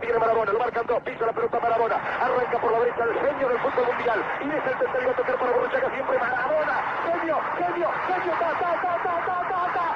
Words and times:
viene 0.00 0.18
Maradona, 0.18 0.52
lo 0.52 0.58
marcan 0.58 0.86
dos, 0.86 1.02
pisa 1.02 1.26
la 1.26 1.32
pelota 1.32 1.60
Maradona, 1.60 1.96
arranca 1.96 2.58
por 2.58 2.72
la 2.72 2.78
derecha 2.80 3.04
el 3.04 3.14
genio 3.14 3.48
del 3.48 3.58
fútbol 3.58 3.86
mundial, 3.86 4.24
y 4.40 4.48
deja 4.48 4.70
el 4.70 4.78
tercero 4.78 5.10
a 5.10 5.14
tocar 5.14 5.38
para 5.38 5.52
Borruchaga 5.52 5.90
siempre. 5.90 6.18
Maradona, 6.18 6.76
genio, 7.04 7.40
genio, 7.58 7.90
genio, 8.06 8.32
ta, 8.38 8.52
ta, 8.58 8.72
ta, 8.82 8.98
ta, 9.02 9.14
ta, 9.26 9.38
ta, 9.48 9.72
ta, 9.74 9.88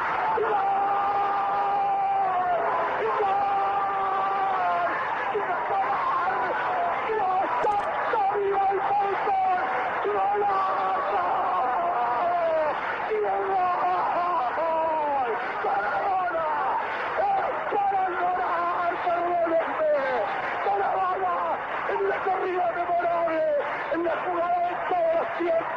gol, 10.13 10.41
gol, 10.41 10.92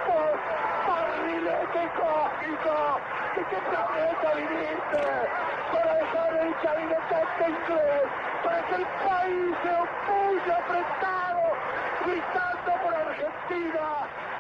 todos 0.06 0.32
los 0.32 0.40
tiempos, 0.40 0.40
barrilete 0.88 1.84
cósmico, 1.96 3.00
¿de 3.36 3.42
qué 3.50 3.58
planeta 3.70 4.28
viniste? 4.36 5.04
Para 5.72 5.94
dejar 5.96 6.34
el 6.36 6.62
chavinetante 6.62 7.44
inglés, 7.50 8.08
para 8.44 8.62
que 8.68 8.76
el 8.76 8.86
país 8.86 9.56
se 9.64 9.70
opulle 9.70 10.54
apretado, 10.54 11.44
gritando 12.06 12.72
por 12.84 12.96
Argentina, 12.96 13.86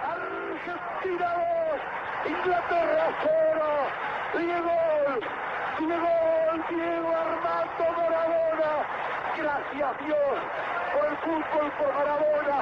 Argentina 0.05 1.27
2, 2.25 2.31
Inglaterra 2.31 3.05
0, 3.23 3.65
Diego, 4.37 4.77
Diego, 5.79 6.13
Diego 6.69 7.11
Armando 7.15 7.85
Maradona, 7.97 8.71
gracias 9.37 10.05
Dios 10.05 10.37
por 10.93 11.05
el 11.05 11.17
fútbol, 11.17 11.71
por 11.77 11.93
Maradona, 11.93 12.57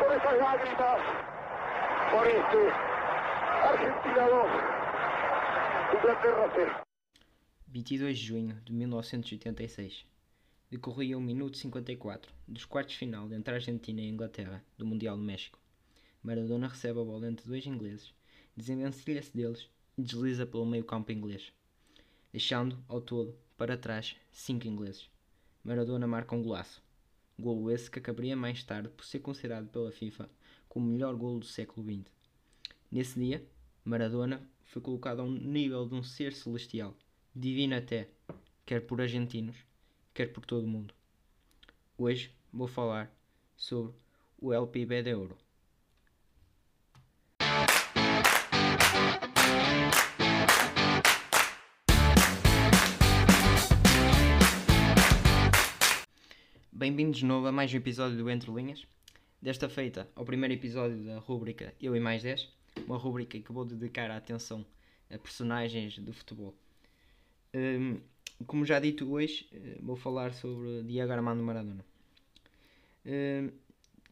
por 0.00 0.12
esas 0.12 0.36
lágrimas, 0.38 1.23
por 2.10 2.26
este 2.26 2.56
Argentina 3.62 4.28
2, 4.28 5.98
Inglaterra 5.98 6.52
0. 6.54 6.84
22 7.68 8.18
de 8.18 8.26
junho 8.26 8.54
de 8.64 8.72
1986. 8.72 10.06
Decorria 10.70 11.16
o 11.16 11.20
minuto 11.20 11.56
54 11.56 12.32
dos 12.48 12.64
quartos 12.64 12.96
final 12.96 13.32
entre 13.32 13.54
a 13.54 13.56
Argentina 13.56 14.00
e 14.00 14.06
a 14.06 14.08
Inglaterra 14.08 14.64
do 14.76 14.84
Mundial 14.84 15.16
do 15.16 15.22
México. 15.22 15.58
Maradona 16.22 16.68
recebe 16.68 17.00
a 17.00 17.04
bola 17.04 17.28
entre 17.28 17.46
dois 17.46 17.66
ingleses, 17.66 18.12
desenvencilha-se 18.56 19.34
deles 19.34 19.68
e 19.96 20.02
desliza 20.02 20.46
pelo 20.46 20.66
meio 20.66 20.84
campo 20.84 21.12
inglês, 21.12 21.52
deixando, 22.32 22.82
ao 22.88 23.00
todo, 23.00 23.38
para 23.56 23.76
trás, 23.76 24.16
cinco 24.32 24.66
ingleses. 24.66 25.08
Maradona 25.62 26.06
marca 26.06 26.34
um 26.34 26.42
golaço. 26.42 26.82
Golo 27.38 27.70
esse 27.70 27.90
que 27.90 27.98
acabaria 27.98 28.36
mais 28.36 28.62
tarde 28.62 28.88
por 28.88 29.04
ser 29.04 29.20
considerado 29.20 29.68
pela 29.68 29.90
FIFA 29.90 30.28
como 30.74 30.88
o 30.88 30.90
melhor 30.90 31.14
golo 31.14 31.38
do 31.38 31.46
século 31.46 31.86
XX. 31.86 32.10
Nesse 32.90 33.20
dia, 33.20 33.46
Maradona 33.84 34.42
foi 34.64 34.82
colocado 34.82 35.20
a 35.20 35.22
um 35.22 35.30
nível 35.30 35.86
de 35.86 35.94
um 35.94 36.02
ser 36.02 36.32
celestial, 36.32 36.96
divino 37.32 37.76
até, 37.76 38.08
quer 38.66 38.80
por 38.80 39.00
argentinos, 39.00 39.56
quer 40.12 40.32
por 40.32 40.44
todo 40.44 40.64
o 40.64 40.68
mundo. 40.68 40.92
Hoje 41.96 42.32
vou 42.52 42.66
falar 42.66 43.08
sobre 43.56 43.94
o 44.36 44.52
LPB 44.52 45.04
de 45.04 45.14
Ouro. 45.14 45.38
Bem-vindos 56.72 57.18
de 57.18 57.24
novo 57.24 57.46
a 57.46 57.52
mais 57.52 57.72
um 57.72 57.76
episódio 57.76 58.18
do 58.18 58.28
Entre 58.28 58.50
Linhas. 58.50 58.84
Desta 59.44 59.68
feita 59.68 60.08
ao 60.16 60.24
primeiro 60.24 60.54
episódio 60.54 61.04
da 61.04 61.18
rúbrica 61.18 61.74
Eu 61.78 61.94
e 61.94 62.00
Mais 62.00 62.22
10, 62.22 62.48
uma 62.86 62.96
rúbrica 62.96 63.38
que 63.38 63.52
vou 63.52 63.62
dedicar 63.62 64.10
a 64.10 64.16
atenção 64.16 64.64
a 65.10 65.18
personagens 65.18 65.98
do 65.98 66.14
futebol. 66.14 66.54
Hum, 67.52 68.00
como 68.46 68.64
já 68.64 68.80
dito 68.80 69.12
hoje, 69.12 69.46
eh, 69.52 69.76
vou 69.82 69.96
falar 69.96 70.32
sobre 70.32 70.82
Diego 70.84 71.12
Armando 71.12 71.42
Maradona. 71.42 71.84
Hum, 73.04 73.50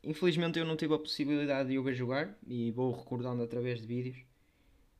infelizmente 0.04 0.58
eu 0.58 0.66
não 0.66 0.76
tive 0.76 0.92
a 0.92 0.98
possibilidade 0.98 1.70
de 1.70 1.78
o 1.78 1.82
ver 1.82 1.94
jogar 1.94 2.38
e 2.46 2.70
vou 2.70 2.92
recordando 2.92 3.42
através 3.42 3.80
de 3.80 3.86
vídeos, 3.86 4.18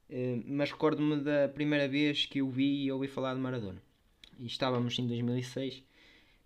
Hum, 0.09 0.45
mas 0.47 0.71
recordo-me 0.71 1.21
da 1.21 1.47
primeira 1.47 1.87
vez 1.87 2.25
que 2.25 2.41
o 2.41 2.49
vi 2.49 2.85
e 2.85 2.91
ouvi 2.91 3.07
falar 3.07 3.35
de 3.35 3.41
Maradona. 3.41 3.83
E 4.39 4.47
estávamos 4.47 4.99
em 4.99 5.07
2006, 5.07 5.83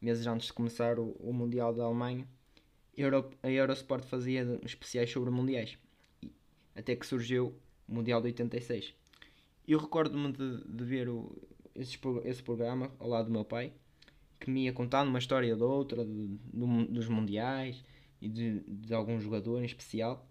meses 0.01 0.27
antes 0.27 0.49
de 0.49 0.53
começar 0.53 0.99
o, 0.99 1.13
o 1.21 1.33
Mundial 1.33 1.73
da 1.73 1.85
Alemanha. 1.85 2.27
Euro, 2.97 3.31
a 3.43 3.51
Eurosport 3.51 4.05
fazia 4.05 4.59
especiais 4.65 5.11
sobre 5.11 5.31
mundiais, 5.31 5.79
até 6.75 6.95
que 6.97 7.07
surgiu 7.07 7.55
o 7.89 7.95
Mundial 7.95 8.21
de 8.21 8.29
86. 8.29 8.95
Eu 9.67 9.79
recordo-me 9.79 10.33
de, 10.33 10.65
de 10.65 10.85
ver 10.85 11.09
o, 11.09 11.31
esse, 11.75 11.99
esse 12.25 12.43
programa 12.43 12.91
ao 12.99 13.09
lado 13.09 13.27
do 13.27 13.33
meu 13.33 13.45
pai, 13.45 13.73
que 14.41 14.51
me 14.51 14.65
ia 14.65 14.73
contando 14.73 15.09
uma 15.09 15.19
história 15.19 15.55
de 15.57 15.63
outra, 15.63 16.05
de- 16.05 16.39
do- 16.53 16.87
dos 16.87 17.09
mundiais 17.09 17.83
e 18.21 18.29
de, 18.29 18.61
de 18.61 18.95
algum 18.95 19.21
jogador 19.21 19.61
em 19.61 19.65
especial. 19.67 20.27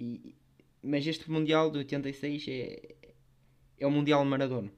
E, 0.00 0.34
mas 0.82 1.06
este 1.06 1.30
Mundial 1.30 1.70
de 1.70 1.78
86 1.78 2.46
é, 2.48 2.94
é 3.78 3.86
o 3.86 3.90
Mundial 3.90 4.24
Maradona. 4.24 4.72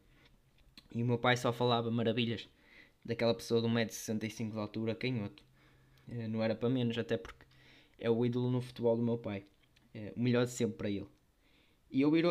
E 0.95 1.03
o 1.03 1.07
meu 1.07 1.19
pai 1.19 1.37
só 1.37 1.53
falava 1.53 1.91
maravilhas 1.91 2.49
daquela 3.05 3.35
pessoa 3.35 3.61
de 3.61 3.69
1,65m 3.69 4.53
de 4.53 4.59
altura, 4.59 4.95
canhoto. 4.95 5.43
Eh, 6.09 6.29
Não 6.29 6.43
era 6.43 6.55
para 6.55 6.69
menos, 6.69 6.97
até 6.99 7.17
porque 7.17 7.45
é 7.99 8.11
o 8.11 8.25
ídolo 8.25 8.51
no 8.51 8.61
futebol 8.61 8.97
do 8.97 9.03
meu 9.03 9.19
pai. 9.19 9.45
É 9.95 10.13
o 10.17 10.21
melhor 10.21 10.45
de 10.45 10.53
sempre 10.53 10.77
para 10.77 10.91
ele. 10.91 11.07
E 11.91 12.05
ouvir 12.05 12.27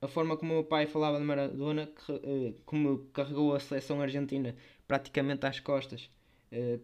a, 0.00 0.08
forma 0.08 0.36
como 0.36 0.52
o 0.52 0.54
meu 0.56 0.64
pai 0.64 0.86
falava 0.86 1.18
de 1.18 1.24
Maradona, 1.24 1.90
eh, 2.08 2.54
como 2.64 2.98
carregou 3.12 3.54
a 3.54 3.60
seleção 3.60 4.00
argentina 4.00 4.54
praticamente 4.86 5.44
às 5.46 5.58
costas 5.60 6.08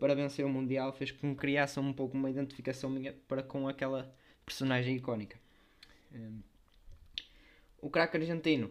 para 0.01 0.15
vencer 0.15 0.45
o 0.45 0.49
Mundial, 0.49 0.93
fez 0.93 1.13
com 1.13 1.33
que 1.35 1.41
criasse 1.41 1.79
um 1.81 1.93
pouco 1.93 2.17
uma 2.17 2.29
identificação 2.29 2.91
minha 2.91 3.15
para 3.29 3.43
com 3.43 3.69
aquela 3.69 4.13
personagem 4.45 4.97
icónica. 4.97 5.39
Eh, 6.13 6.31
o 7.81 7.91
craque 7.91 8.17
argentino 8.17 8.71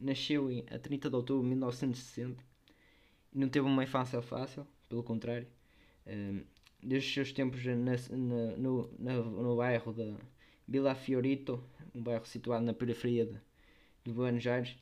nasceu 0.00 0.48
a 0.70 0.78
30 0.78 1.08
de 1.10 1.16
outubro 1.16 1.42
de 1.42 1.48
1960 1.50 2.42
e 3.32 3.38
não 3.38 3.48
teve 3.48 3.66
uma 3.66 3.84
infância 3.84 4.20
fácil, 4.22 4.66
pelo 4.88 5.02
contrário. 5.02 5.46
Desde 6.82 7.08
os 7.08 7.14
seus 7.14 7.32
tempos 7.32 7.64
na, 7.64 7.74
na- 7.76 8.56
no, 8.56 8.90
na- 8.98 9.22
no 9.22 9.56
bairro 9.56 9.92
de 9.94 10.16
Vila 10.68 10.94
Fiorito, 10.94 11.62
um 11.94 12.02
bairro 12.02 12.26
situado 12.26 12.64
na 12.64 12.74
periferia 12.74 13.26
de, 13.26 13.40
de 14.04 14.12
Buenos 14.12 14.46
Aires, 14.46 14.76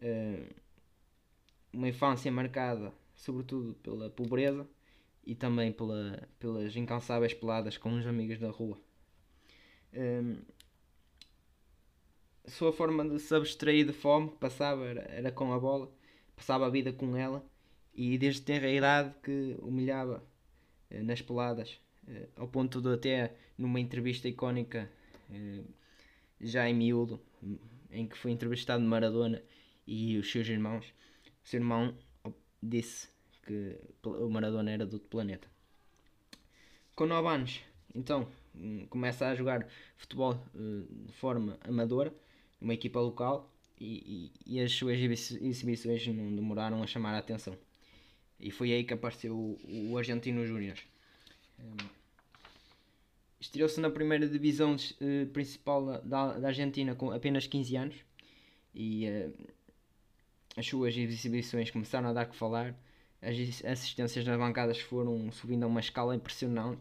eh, 0.00 0.50
uma 1.72 1.88
infância 1.88 2.30
marcada 2.32 2.92
sobretudo 3.14 3.74
pela 3.74 4.10
pobreza 4.10 4.66
e 5.24 5.34
também 5.34 5.72
pela, 5.72 6.28
pelas 6.40 6.74
incansáveis 6.76 7.34
peladas 7.34 7.76
com 7.78 7.96
os 7.98 8.06
amigos 8.06 8.38
da 8.40 8.50
rua. 8.50 8.78
Eh, 9.92 10.36
a 12.46 12.50
sua 12.50 12.72
forma 12.72 13.04
de 13.08 13.18
se 13.18 13.34
abstrair 13.34 13.84
de 13.86 13.92
fome 13.92 14.30
que 14.30 14.36
passava 14.38 14.84
era, 14.86 15.02
era 15.02 15.32
com 15.32 15.52
a 15.52 15.58
bola, 15.58 15.90
passava 16.34 16.66
a 16.66 16.70
vida 16.70 16.92
com 16.92 17.16
ela 17.16 17.44
e 17.94 18.16
desde 18.18 18.42
tenra 18.42 18.68
idade 18.70 19.14
que 19.22 19.56
humilhava 19.60 20.22
nas 20.90 21.20
peladas, 21.22 21.80
eh, 22.08 22.28
ao 22.36 22.48
ponto 22.48 22.80
de 22.80 22.92
até 22.94 23.34
numa 23.58 23.80
entrevista 23.80 24.28
icónica 24.28 24.90
eh, 25.30 25.62
já 26.40 26.68
em 26.68 26.74
miúdo, 26.74 27.20
em 27.90 28.06
que 28.06 28.16
foi 28.16 28.30
entrevistado 28.30 28.82
Maradona 28.84 29.42
e 29.86 30.18
os 30.18 30.30
seus 30.30 30.48
irmãos, 30.48 30.84
o 31.44 31.48
seu 31.48 31.58
irmão 31.60 31.96
disse 32.62 33.08
que 33.46 33.76
o 34.04 34.28
Maradona 34.28 34.70
era 34.70 34.86
de 34.86 34.94
outro 34.94 35.08
planeta. 35.08 35.48
Com 36.94 37.06
9 37.06 37.28
anos, 37.28 37.60
então, 37.94 38.28
hum, 38.54 38.86
começa 38.88 39.26
a 39.28 39.34
jogar 39.34 39.66
futebol 39.96 40.34
eh, 40.54 40.82
de 41.06 41.12
forma 41.12 41.58
amadora, 41.62 42.12
numa 42.60 42.74
equipa 42.74 43.00
local, 43.00 43.50
e, 43.78 44.30
e- 44.46 44.54
e 44.56 44.60
as 44.60 44.72
suas 44.72 44.96
exibi- 44.98 45.46
exibições 45.46 46.06
não 46.08 46.34
demoraram 46.34 46.82
a 46.82 46.86
chamar 46.86 47.14
a 47.14 47.18
atenção. 47.18 47.56
E 48.38 48.50
foi 48.50 48.72
aí 48.72 48.84
que 48.84 48.94
apareceu 48.94 49.34
o, 49.34 49.90
o 49.90 49.98
Argentino 49.98 50.44
Júnior. 50.46 50.78
Hum, 51.58 51.76
Estreou-se 53.40 53.80
na 53.80 53.90
primeira 53.90 54.26
divisão 54.28 54.76
eh, 55.00 55.26
principal 55.26 56.00
da- 56.02 56.38
da, 56.38 56.48
Argentina 56.48 56.94
com 56.94 57.10
apenas 57.10 57.46
15 57.46 57.76
anos 57.76 57.96
e 58.74 59.06
eh, 59.06 59.30
as 60.56 60.66
suas 60.66 60.96
exibições 60.96 61.70
começaram 61.70 62.08
a 62.08 62.12
dar 62.12 62.26
que 62.26 62.36
falar. 62.36 62.74
As 63.22 63.36
is- 63.36 63.64
assistências 63.64 64.24
nas 64.24 64.38
bancadas 64.38 64.78
foram 64.80 65.30
subindo 65.32 65.64
a 65.64 65.66
uma 65.66 65.80
escala 65.80 66.14
impressionante. 66.16 66.80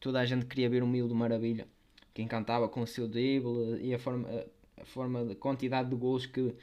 Toda 0.00 0.20
a 0.20 0.26
gente 0.26 0.46
queria 0.46 0.68
ver 0.68 0.82
o 0.82 0.86
miúdo 0.86 1.14
maravilha, 1.14 1.66
que 2.12 2.22
encantava 2.22 2.68
com 2.68 2.82
o 2.82 2.86
seu 2.86 3.08
drible 3.08 3.80
e 3.80 3.94
a 3.94 3.98
forma, 3.98 4.28
a, 4.80 4.84
forma 4.84 5.24
de 5.24 5.34
quantidade 5.36 5.88
de 5.90 5.96
gols 5.96 6.26
que, 6.26 6.54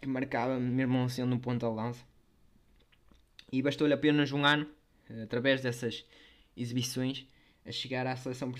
que 0.00 0.08
marcava, 0.08 0.58
mesmo 0.58 1.08
sendo 1.10 1.34
um 1.34 1.38
ponta 1.38 1.68
de 1.68 1.74
lança. 1.74 2.04
E 3.50 3.62
bastou-lhe 3.62 3.94
apenas 3.94 4.32
um 4.32 4.44
ano 4.44 4.66
através 5.22 5.62
dessas 5.62 6.04
exibições, 6.56 7.26
a 7.64 7.72
chegar 7.72 8.06
à 8.06 8.16
seleção 8.16 8.52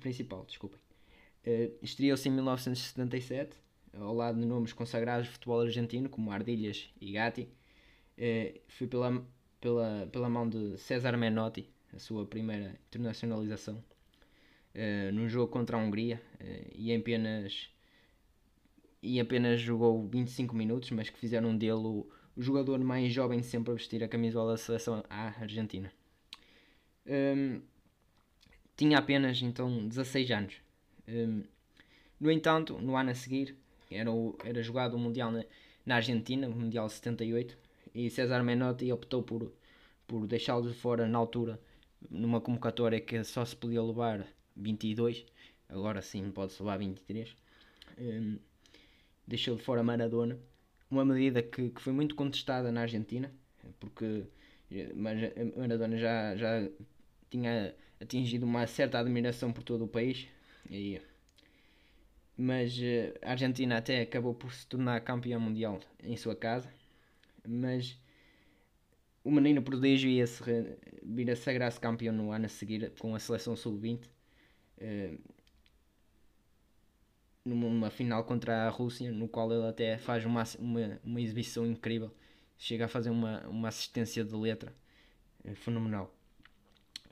principal. 0.00 0.44
Desculpem. 0.44 0.78
Uh, 1.46 1.74
Estreou-se 1.82 2.28
em 2.28 2.32
1977, 2.32 3.56
ao 3.94 4.14
lado 4.14 4.38
de 4.38 4.46
nomes 4.46 4.72
consagrados 4.72 5.28
do 5.28 5.32
futebol 5.32 5.60
argentino, 5.60 6.08
como 6.08 6.30
Ardilhas 6.30 6.90
e 7.00 7.12
Gatti. 7.12 7.48
Foi 8.68 8.86
pela, 8.86 9.24
pela, 9.60 10.08
pela 10.10 10.28
mão 10.28 10.48
de 10.48 10.76
César 10.78 11.16
Menotti, 11.16 11.70
a 11.94 11.98
sua 11.98 12.26
primeira 12.26 12.78
internacionalização, 12.88 13.82
num 15.12 15.28
jogo 15.28 15.50
contra 15.52 15.76
a 15.76 15.80
Hungria, 15.80 16.20
e 16.74 16.92
apenas 16.94 17.70
e 19.00 19.20
apenas 19.20 19.60
jogou 19.60 20.08
25 20.08 20.54
minutos, 20.56 20.90
mas 20.90 21.08
que 21.08 21.18
fizeram 21.18 21.56
dele 21.56 22.04
o, 22.38 22.42
jogador 22.42 22.78
mais 22.78 23.12
jovem 23.12 23.42
sempre 23.42 23.72
a 23.72 23.74
vestir 23.74 24.02
a 24.04 24.08
camisola 24.08 24.52
da 24.52 24.56
seleção 24.56 25.02
à 25.10 25.28
Argentina. 25.40 25.92
Um, 27.06 27.60
tinha 28.76 28.98
apenas 28.98 29.42
então 29.42 29.88
16 29.88 30.30
anos. 30.30 30.54
Um, 31.08 31.42
no 32.20 32.30
entanto, 32.30 32.78
no 32.80 32.96
ano 32.96 33.10
a 33.10 33.14
seguir, 33.14 33.56
era, 33.90 34.10
o, 34.10 34.36
era 34.44 34.62
jogado 34.62 34.94
o 34.94 34.98
Mundial 34.98 35.30
na, 35.32 35.44
na 35.84 35.96
Argentina, 35.96 36.48
o 36.48 36.54
Mundial 36.54 36.88
78, 36.88 37.56
e 37.94 38.10
César 38.10 38.42
Menotti 38.42 38.92
optou 38.92 39.22
por, 39.22 39.52
por 40.06 40.26
deixá-lo 40.26 40.68
de 40.68 40.74
fora 40.74 41.08
na 41.08 41.18
altura, 41.18 41.60
numa 42.10 42.40
convocatória 42.40 43.00
que 43.00 43.22
só 43.24 43.44
se 43.44 43.56
podia 43.56 43.82
levar 43.82 44.26
22, 44.56 45.24
agora 45.68 46.02
sim 46.02 46.30
pode-se 46.30 46.62
levar 46.62 46.78
23. 46.78 47.34
Um, 47.98 48.38
deixou 49.26 49.56
de 49.56 49.62
fora 49.62 49.82
Maradona, 49.82 50.38
uma 50.90 51.04
medida 51.04 51.42
que, 51.42 51.70
que 51.70 51.80
foi 51.80 51.92
muito 51.92 52.14
contestada 52.14 52.72
na 52.72 52.82
Argentina, 52.82 53.32
porque 53.78 54.24
Maradona 55.56 55.96
já, 55.98 56.36
já 56.36 56.68
tinha 57.30 57.74
atingido 58.00 58.46
uma 58.46 58.66
certa 58.66 58.98
admiração 58.98 59.52
por 59.52 59.62
todo 59.62 59.84
o 59.84 59.88
país, 59.88 60.26
e, 60.70 61.00
mas 62.36 62.78
eh, 62.80 63.14
a 63.22 63.32
Argentina 63.32 63.78
até 63.78 64.02
acabou 64.02 64.34
por 64.34 64.52
se 64.52 64.66
tornar 64.66 65.00
campeã 65.00 65.38
mundial 65.38 65.80
em 66.02 66.16
sua 66.16 66.36
casa, 66.36 66.72
mas 67.46 68.00
o 69.24 69.30
menino 69.30 69.62
prodígio 69.62 70.08
ia 70.08 70.26
-se 70.26 70.42
vir 71.02 71.30
a 71.30 71.36
sagrar-se 71.36 71.80
campeão 71.80 72.14
no 72.14 72.30
ano 72.30 72.46
a 72.46 72.48
seguir 72.48 72.92
com 72.98 73.14
a 73.14 73.18
seleção 73.18 73.56
sub-20 73.56 74.08
numa 77.54 77.90
final 77.90 78.24
contra 78.24 78.66
a 78.66 78.70
Rússia, 78.70 79.10
no 79.10 79.28
qual 79.28 79.52
ele 79.52 79.66
até 79.66 79.98
faz 79.98 80.24
uma, 80.24 80.44
uma, 80.58 81.00
uma 81.04 81.20
exibição 81.20 81.66
incrível, 81.66 82.12
chega 82.58 82.84
a 82.86 82.88
fazer 82.88 83.10
uma, 83.10 83.46
uma 83.48 83.68
assistência 83.68 84.24
de 84.24 84.34
letra 84.34 84.72
é 85.44 85.54
fenomenal. 85.54 86.12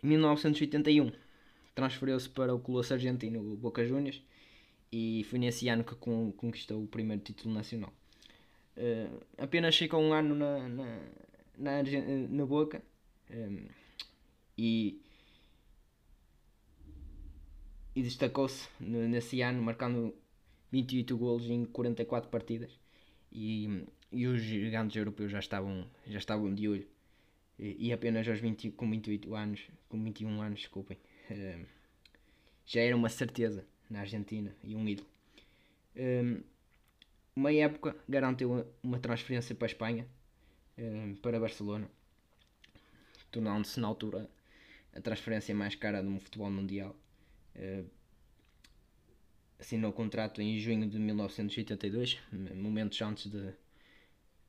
Em 0.03 0.09
1981 0.09 1.12
transferiu-se 1.75 2.29
para 2.29 2.55
o 2.55 2.59
Colosso 2.59 2.94
Argentino, 2.94 3.41
o 3.41 3.56
Boca 3.56 3.87
Juniors, 3.87 4.23
e 4.91 5.25
foi 5.29 5.38
nesse 5.38 5.69
ano 5.69 5.85
que 5.85 5.94
conquistou 5.94 6.83
o 6.83 6.87
primeiro 6.87 7.23
título 7.23 7.55
nacional. 7.55 7.93
Uh, 8.77 9.21
apenas 9.38 9.77
ficou 9.77 10.00
um 10.00 10.12
ano 10.12 10.35
na, 10.35 10.69
na, 10.69 11.00
na, 11.56 11.83
na 12.29 12.47
Boca 12.47 12.83
um, 13.31 13.67
e, 14.56 15.00
e 17.94 18.03
destacou-se 18.03 18.69
nesse 18.81 19.41
ano, 19.41 19.62
marcando 19.62 20.15
28 20.76 21.17
golos 21.17 21.49
em 21.49 21.64
44 21.64 22.28
partidas 22.28 22.70
e, 23.32 23.84
e 24.12 24.26
os 24.26 24.43
gigantes 24.43 24.94
europeus 24.94 25.32
já 25.32 25.38
estavam, 25.38 25.87
já 26.06 26.19
estavam 26.19 26.55
de 26.55 26.69
olho 26.69 26.87
e, 27.58 27.88
e 27.88 27.93
apenas 27.94 28.28
aos 28.28 28.38
20, 28.38 28.73
com 28.73 28.90
28 28.90 29.34
anos, 29.34 29.62
com 29.88 30.02
21 30.02 30.43
anos, 30.43 30.61
desculpem, 30.61 30.99
uh, 31.31 31.67
já 32.67 32.82
era 32.82 32.94
uma 32.94 33.08
certeza 33.08 33.64
na 33.88 34.00
Argentina 34.00 34.55
e 34.62 34.76
um 34.76 34.87
ídolo. 34.87 35.08
Um, 35.96 36.43
uma 37.34 37.52
época 37.52 37.96
garantiu 38.06 38.67
uma 38.82 38.99
transferência 38.99 39.55
para 39.55 39.67
a 39.67 39.70
Espanha, 39.70 40.06
um, 40.76 41.14
para 41.17 41.40
Barcelona, 41.40 41.88
tornando-se 43.31 43.81
na 43.81 43.88
altura 43.88 44.28
a 44.94 45.00
transferência 45.00 45.55
mais 45.55 45.75
cara 45.75 46.02
do 46.02 46.20
futebol 46.20 46.50
mundial. 46.50 46.94
Uh, 47.55 47.96
assinou 49.58 49.91
o 49.91 49.93
contrato 49.93 50.41
em 50.41 50.58
junho 50.58 50.88
de 50.88 50.99
1982, 50.99 52.19
momentos 52.55 53.00
antes 53.00 53.31
de, 53.31 53.53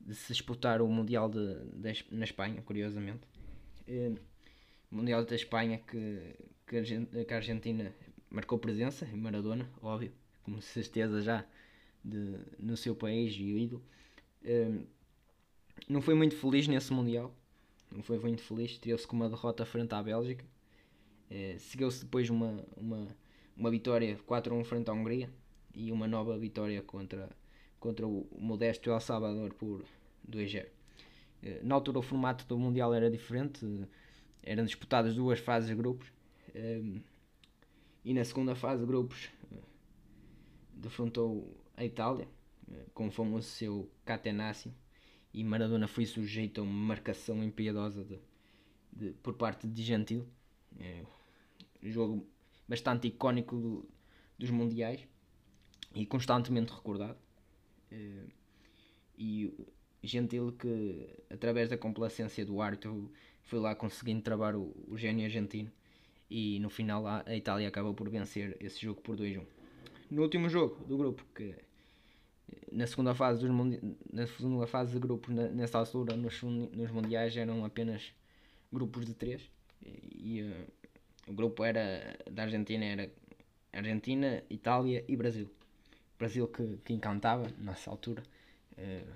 de 0.00 0.14
se 0.14 0.32
disputar 0.32 0.82
o 0.82 0.88
Mundial 0.88 1.28
de, 1.28 1.54
de, 1.74 2.04
na 2.10 2.24
Espanha, 2.24 2.62
curiosamente. 2.62 3.26
Eh, 3.86 4.12
Mundial 4.90 5.24
da 5.24 5.34
Espanha 5.34 5.78
que, 5.78 6.34
que, 6.66 7.32
a 7.32 7.36
Argentina 7.36 7.94
marcou 8.30 8.58
presença, 8.58 9.06
em 9.06 9.16
Maradona, 9.16 9.68
óbvio, 9.82 10.12
com 10.42 10.60
certeza 10.60 11.20
já 11.20 11.44
de, 12.04 12.38
no 12.58 12.76
seu 12.76 12.94
país 12.94 13.34
e 13.34 13.42
ídolo. 13.42 13.82
Eh, 14.44 14.80
não 15.88 16.00
foi 16.02 16.14
muito 16.14 16.36
feliz 16.36 16.68
nesse 16.68 16.92
Mundial, 16.92 17.34
não 17.90 18.02
foi 18.02 18.18
muito 18.18 18.42
feliz, 18.42 18.78
teve-se 18.78 19.06
com 19.06 19.16
uma 19.16 19.28
derrota 19.28 19.64
frente 19.64 19.94
à 19.94 20.02
Bélgica. 20.02 20.44
Eh, 21.30 21.56
seguiu-se 21.58 22.04
depois 22.04 22.30
uma, 22.30 22.64
uma 22.76 23.08
uma 23.58 23.70
vitória 23.70 24.16
4-1 24.26 24.64
frente 24.64 24.88
à 24.88 24.92
Hungria 24.92 25.28
e 25.74 25.90
uma 25.90 26.06
nova 26.06 26.38
vitória 26.38 26.80
contra, 26.80 27.28
contra 27.80 28.06
o 28.06 28.26
modesto 28.38 28.88
El 28.88 29.00
Salvador 29.00 29.52
por 29.54 29.84
2-0. 30.30 30.66
Eh, 31.42 31.60
na 31.62 31.74
altura 31.74 31.98
o 31.98 32.02
formato 32.02 32.46
do 32.46 32.56
Mundial 32.56 32.94
era 32.94 33.10
diferente, 33.10 33.66
eram 34.42 34.64
disputadas 34.64 35.14
duas 35.16 35.40
fases 35.40 35.68
de 35.68 35.74
grupos 35.74 36.12
eh, 36.54 37.00
e 38.04 38.14
na 38.14 38.24
segunda 38.24 38.54
fase 38.54 38.80
de 38.80 38.86
grupos 38.86 39.28
eh, 39.52 39.56
defrontou 40.74 41.56
a 41.76 41.84
Itália 41.84 42.28
com 42.92 43.08
o 43.08 43.10
famoso 43.10 43.48
seu 43.48 43.90
Catenaccio 44.04 44.72
e 45.32 45.42
Maradona 45.42 45.88
foi 45.88 46.04
sujeito 46.04 46.60
a 46.60 46.64
uma 46.64 46.72
marcação 46.72 47.42
impiedosa 47.42 48.04
de, 48.04 48.18
de, 48.92 49.12
por 49.22 49.34
parte 49.34 49.66
de 49.66 49.82
Gentil. 49.82 50.26
É, 50.78 51.02
jogo 51.82 52.26
bastante 52.68 53.08
icónico 53.08 53.56
do, 53.56 53.88
dos 54.38 54.50
mundiais 54.50 55.00
e 55.94 56.04
constantemente 56.06 56.72
recordado. 56.72 57.18
Uh, 57.90 58.28
e 59.18 59.52
Gentil 60.02 60.52
que 60.52 61.08
através 61.28 61.68
da 61.68 61.76
complacência 61.76 62.44
do 62.44 62.60
árbitro 62.60 63.10
foi 63.42 63.58
lá 63.58 63.74
conseguindo 63.74 64.22
travar 64.22 64.54
o, 64.54 64.72
o 64.86 64.96
gênio 64.96 65.24
argentino 65.24 65.72
e 66.30 66.60
no 66.60 66.70
final 66.70 67.06
a, 67.06 67.24
Itália 67.34 67.66
acabou 67.66 67.94
por 67.94 68.08
vencer 68.08 68.56
esse 68.60 68.80
jogo 68.80 69.00
por 69.00 69.16
2-1. 69.16 69.44
No 70.10 70.22
último 70.22 70.48
jogo 70.48 70.84
do 70.84 70.96
grupo, 70.96 71.24
que 71.34 71.54
na 72.70 72.86
segunda 72.86 73.14
fase, 73.14 73.40
dos 73.40 73.50
na 74.12 74.26
segunda 74.26 74.66
fase 74.66 74.92
de 74.92 74.98
grupo, 74.98 75.32
nessa 75.32 75.78
altura, 75.78 76.16
nos, 76.16 76.40
nos 76.42 76.90
mundiais 76.90 77.36
eram 77.36 77.64
apenas 77.64 78.12
grupos 78.72 79.04
de 79.04 79.14
3 79.14 79.50
e, 79.84 80.38
e 80.38 80.42
uh, 80.42 80.66
o 81.28 81.32
grupo 81.32 81.64
era 81.64 82.16
da 82.30 82.44
Argentina, 82.44 82.84
era 82.84 83.10
Argentina, 83.72 84.42
Itália 84.48 85.04
e 85.06 85.16
Brasil. 85.16 85.50
Brasil 86.18 86.48
que, 86.48 86.78
que 86.84 86.92
encantava 86.92 87.48
nessa 87.58 87.90
altura. 87.90 88.22
Uh, 88.72 89.12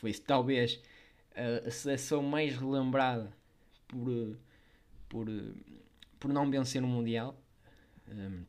foi 0.00 0.12
talvez 0.14 0.80
a, 1.34 1.68
a, 1.68 1.70
seleção 1.70 2.22
mais 2.22 2.56
relembrada 2.56 3.32
por, 3.86 4.36
por, 5.08 5.26
por 6.18 6.32
não 6.32 6.50
vencer 6.50 6.82
o 6.82 6.86
Mundial. 6.86 7.38
Um, 8.08 8.44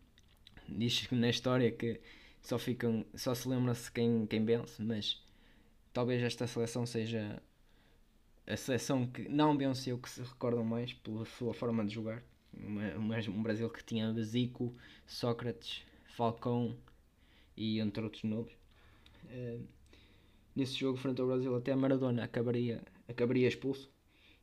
diz 0.67 1.07
na 1.11 1.29
história 1.29 1.71
que 1.71 1.99
só, 2.41 2.57
ficam, 2.57 3.05
só 3.13 3.35
se 3.35 3.47
lembra-se 3.47 3.91
quem, 3.91 4.25
quem 4.25 4.43
vence, 4.43 4.81
mas 4.81 5.23
talvez 5.91 6.23
esta 6.23 6.47
seleção 6.47 6.85
seja 6.85 7.41
a 8.47 8.57
seleção 8.57 9.05
que 9.05 9.29
não 9.29 9.57
venceu 9.57 9.97
que 9.97 10.09
se 10.09 10.21
recordam 10.21 10.63
mais 10.63 10.91
pela 10.91 11.25
sua 11.25 11.53
forma 11.53 11.85
de 11.85 11.93
jogar 11.93 12.23
um 13.29 13.41
Brasil 13.41 13.69
que 13.69 13.83
tinha 13.83 14.13
Zico, 14.21 14.73
Sócrates, 15.05 15.83
Falcão 16.05 16.75
e 17.57 17.79
entre 17.79 18.03
outros 18.03 18.23
nomes. 18.23 18.53
Uh, 19.25 19.65
nesse 20.55 20.75
jogo, 20.75 20.97
frente 20.97 21.19
ao 21.21 21.27
Brasil, 21.27 21.55
até 21.55 21.75
Maradona 21.75 22.23
acabaria, 22.23 22.81
acabaria 23.07 23.47
expulso. 23.47 23.89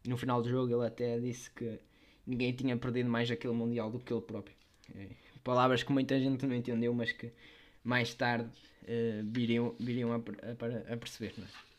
E 0.04 0.08
no 0.08 0.16
final 0.16 0.42
do 0.42 0.48
jogo, 0.48 0.72
ele 0.72 0.86
até 0.86 1.18
disse 1.18 1.50
que 1.50 1.78
ninguém 2.26 2.52
tinha 2.52 2.76
perdido 2.76 3.08
mais 3.08 3.30
aquele 3.30 3.54
Mundial 3.54 3.90
do 3.90 3.98
que 3.98 4.12
ele 4.12 4.22
próprio. 4.22 4.56
Uh, 4.90 5.14
palavras 5.44 5.82
que 5.82 5.92
muita 5.92 6.18
gente 6.18 6.46
não 6.46 6.54
entendeu, 6.54 6.92
mas 6.92 7.12
que 7.12 7.32
mais 7.84 8.14
tarde 8.14 8.50
uh, 8.82 9.24
viriam, 9.30 9.74
viriam 9.78 10.12
a, 10.12 10.16
a, 10.16 10.94
a 10.94 10.96
perceber. 10.96 11.34
É? 11.38 11.70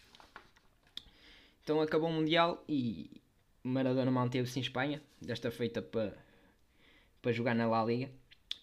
Então 1.63 1.81
acabou 1.81 2.09
o 2.09 2.13
Mundial 2.13 2.63
e, 2.67 3.21
Maradona 3.63 4.09
manteve-se 4.11 4.59
em 4.59 4.61
Espanha, 4.61 5.01
desta 5.21 5.51
feita 5.51 5.81
para 5.81 6.17
para 7.21 7.31
jogar 7.31 7.55
na 7.55 7.67
La 7.67 7.83
Liga. 7.85 8.09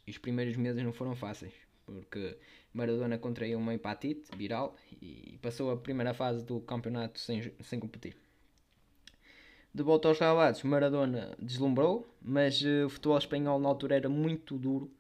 E 0.07 0.11
os 0.11 0.19
primeiros 0.19 0.57
meses 0.57 0.83
não 0.83 0.93
foram 0.93 1.14
fáceis, 1.14 1.52
porque 1.85 2.37
Maradona 2.73 3.19
contraiu 3.19 3.59
uma 3.59 3.75
hepatite 3.75 4.35
viral 4.37 4.75
e 5.02 5.38
passou 5.43 5.71
a 5.71 5.76
primeira 5.76 6.14
fase 6.14 6.45
do 6.45 6.61
campeonato 6.61 7.21
sem, 7.21 7.52
sem 7.61 7.78
competir. 7.78 8.17
De 9.73 9.83
volta 9.83 10.09
aos 10.09 10.19
ralados, 10.19 10.62
Maradona 10.62 11.37
deslumbrou, 11.38 12.09
mas 12.23 12.62
uh, 12.62 12.87
o 12.87 12.88
futebol 12.88 13.19
espanhol 13.19 13.61
na 13.61 13.69
altura 13.69 13.97
era 13.97 14.09
muito 14.09 14.57
duro 14.57 14.90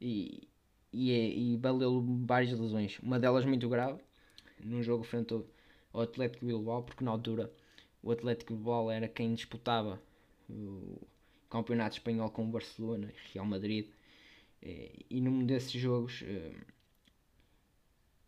e, 0.00 0.46
e, 0.92 1.10
é, 1.10 1.28
e 1.36 1.56
valeu 1.56 2.02
várias 2.24 2.58
lesões. 2.58 2.98
Uma 3.00 3.18
delas 3.18 3.44
muito 3.44 3.68
grave, 3.68 4.00
num 4.64 4.84
jogo 4.84 5.02
frente 5.02 5.34
ao 5.92 6.00
Atlético 6.00 6.46
Bilbao, 6.46 6.84
porque 6.84 7.04
na 7.04 7.10
altura 7.10 7.52
o 8.04 8.12
Atlético 8.12 8.54
Bilbao 8.54 8.90
era 8.90 9.08
quem 9.08 9.34
disputava 9.34 10.00
o 10.48 11.00
campeonato 11.48 11.96
espanhol 11.96 12.30
com 12.30 12.44
o 12.44 12.48
Barcelona 12.48 13.10
e 13.10 13.32
Real 13.32 13.46
Madrid. 13.46 13.88
E, 14.62 15.06
e 15.08 15.20
num 15.20 15.44
desses 15.44 15.72
jogos, 15.72 16.20
uh, 16.20 16.54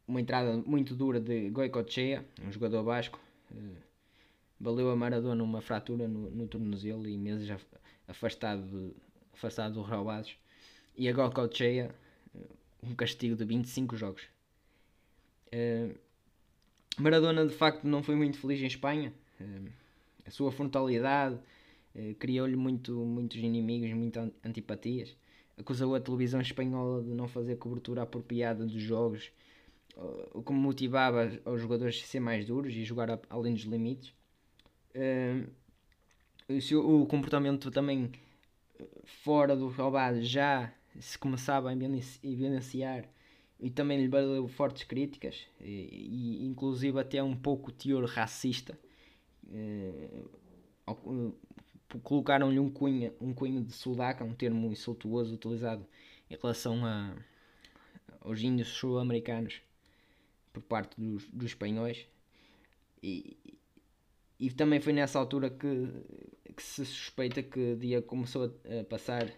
uma 0.09 0.21
entrada 0.21 0.56
muito 0.56 0.95
dura 0.95 1.21
de 1.21 1.50
Goicoechea, 1.50 2.25
um 2.42 2.50
jogador 2.50 2.83
basco, 2.85 3.21
uh, 3.50 3.76
valeu 4.59 4.90
a 4.90 4.97
Maradona 4.97 5.45
uma 5.45 5.61
fratura 5.61 6.09
no, 6.09 6.30
no 6.30 6.49
tornozelo 6.49 7.06
e 7.06 7.18
meses 7.18 7.49
afastado, 8.09 8.62
de, 8.66 8.95
afastado 9.35 9.75
dos 9.75 9.87
roubados. 9.87 10.38
E 10.97 11.06
a 11.06 11.12
Goicoechea, 11.12 11.95
uh, 12.35 12.47
um 12.83 12.95
castigo 12.95 13.37
de 13.37 13.45
25 13.45 13.95
jogos. 13.95 14.23
Maradona 16.99 17.47
de 17.47 17.54
facto 17.54 17.85
não 17.85 18.02
foi 18.02 18.14
muito 18.14 18.38
feliz 18.38 18.61
em 18.61 18.66
Espanha. 18.66 19.12
Uh, 19.40 19.70
a 20.26 20.30
sua 20.30 20.50
frontalidade 20.50 21.38
criou-lhe 22.18 22.56
muito, 22.56 22.92
muitos 22.92 23.38
inimigos, 23.38 23.90
muitas 23.92 24.30
antipatias. 24.44 25.16
Acusou 25.56 25.94
a 25.94 26.00
televisão 26.00 26.40
espanhola 26.40 27.02
de 27.02 27.10
não 27.10 27.26
fazer 27.26 27.56
cobertura 27.56 28.02
apropriada 28.02 28.66
dos 28.66 28.82
jogos, 28.82 29.30
o 30.34 30.42
que 30.42 30.52
motivava 30.52 31.30
os 31.46 31.60
jogadores 31.60 32.02
a 32.02 32.06
ser 32.06 32.20
mais 32.20 32.44
duros 32.44 32.74
e 32.74 32.84
jogar 32.84 33.18
além 33.30 33.54
dos 33.54 33.62
limites. 33.62 34.12
Uh, 34.94 35.48
o 36.74 37.06
comportamento 37.06 37.70
também 37.70 38.12
fora 39.04 39.56
do 39.56 39.68
roubado 39.68 40.22
já 40.22 40.72
se 41.00 41.18
começava 41.18 41.70
a 41.70 41.72
evidenciar 41.72 43.08
e 43.58 43.70
também 43.70 44.00
lhe 44.00 44.08
valeu 44.08 44.46
fortes 44.48 44.84
críticas 44.84 45.46
e, 45.60 46.42
e, 46.42 46.46
inclusive 46.46 46.98
até 47.00 47.22
um 47.22 47.34
pouco 47.34 47.72
teor 47.72 48.04
racista 48.04 48.78
colocaram-lhe 52.02 52.58
um 52.58 52.70
cunho, 52.70 53.12
um 53.20 53.32
cunho 53.32 53.62
de 53.62 53.72
sudaca, 53.72 54.24
um 54.24 54.34
termo 54.34 54.70
insultuoso 54.70 55.34
utilizado 55.34 55.86
em 56.30 56.36
relação 56.36 56.84
a, 56.84 57.16
aos 58.20 58.40
índios 58.40 58.68
sul-americanos 58.68 59.60
por 60.52 60.62
parte 60.62 61.00
dos, 61.00 61.28
dos 61.28 61.46
espanhóis 61.46 62.06
e, 63.02 63.36
e 64.38 64.50
também 64.50 64.80
foi 64.80 64.92
nessa 64.92 65.18
altura 65.18 65.50
que, 65.50 65.88
que 66.54 66.62
se 66.62 66.84
suspeita 66.84 67.42
que 67.42 67.76
Dia 67.76 68.02
começou 68.02 68.44
a, 68.44 68.80
a 68.80 68.84
passar 68.84 69.32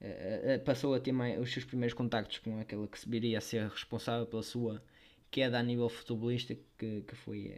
a, 0.00 0.54
a, 0.54 0.58
passou 0.60 0.94
a 0.94 1.00
ter 1.00 1.12
mais, 1.12 1.40
os 1.40 1.52
seus 1.52 1.64
primeiros 1.64 1.94
contactos 1.94 2.38
com 2.38 2.58
aquela 2.60 2.86
que 2.86 2.98
se 2.98 3.08
viria 3.08 3.38
a 3.38 3.40
ser 3.40 3.68
responsável 3.68 4.26
pela 4.26 4.42
sua 4.42 4.82
queda 5.30 5.58
a 5.58 5.62
nível 5.62 5.88
futebolístico 5.88 6.62
que, 6.78 7.02
que 7.02 7.14
foi 7.16 7.54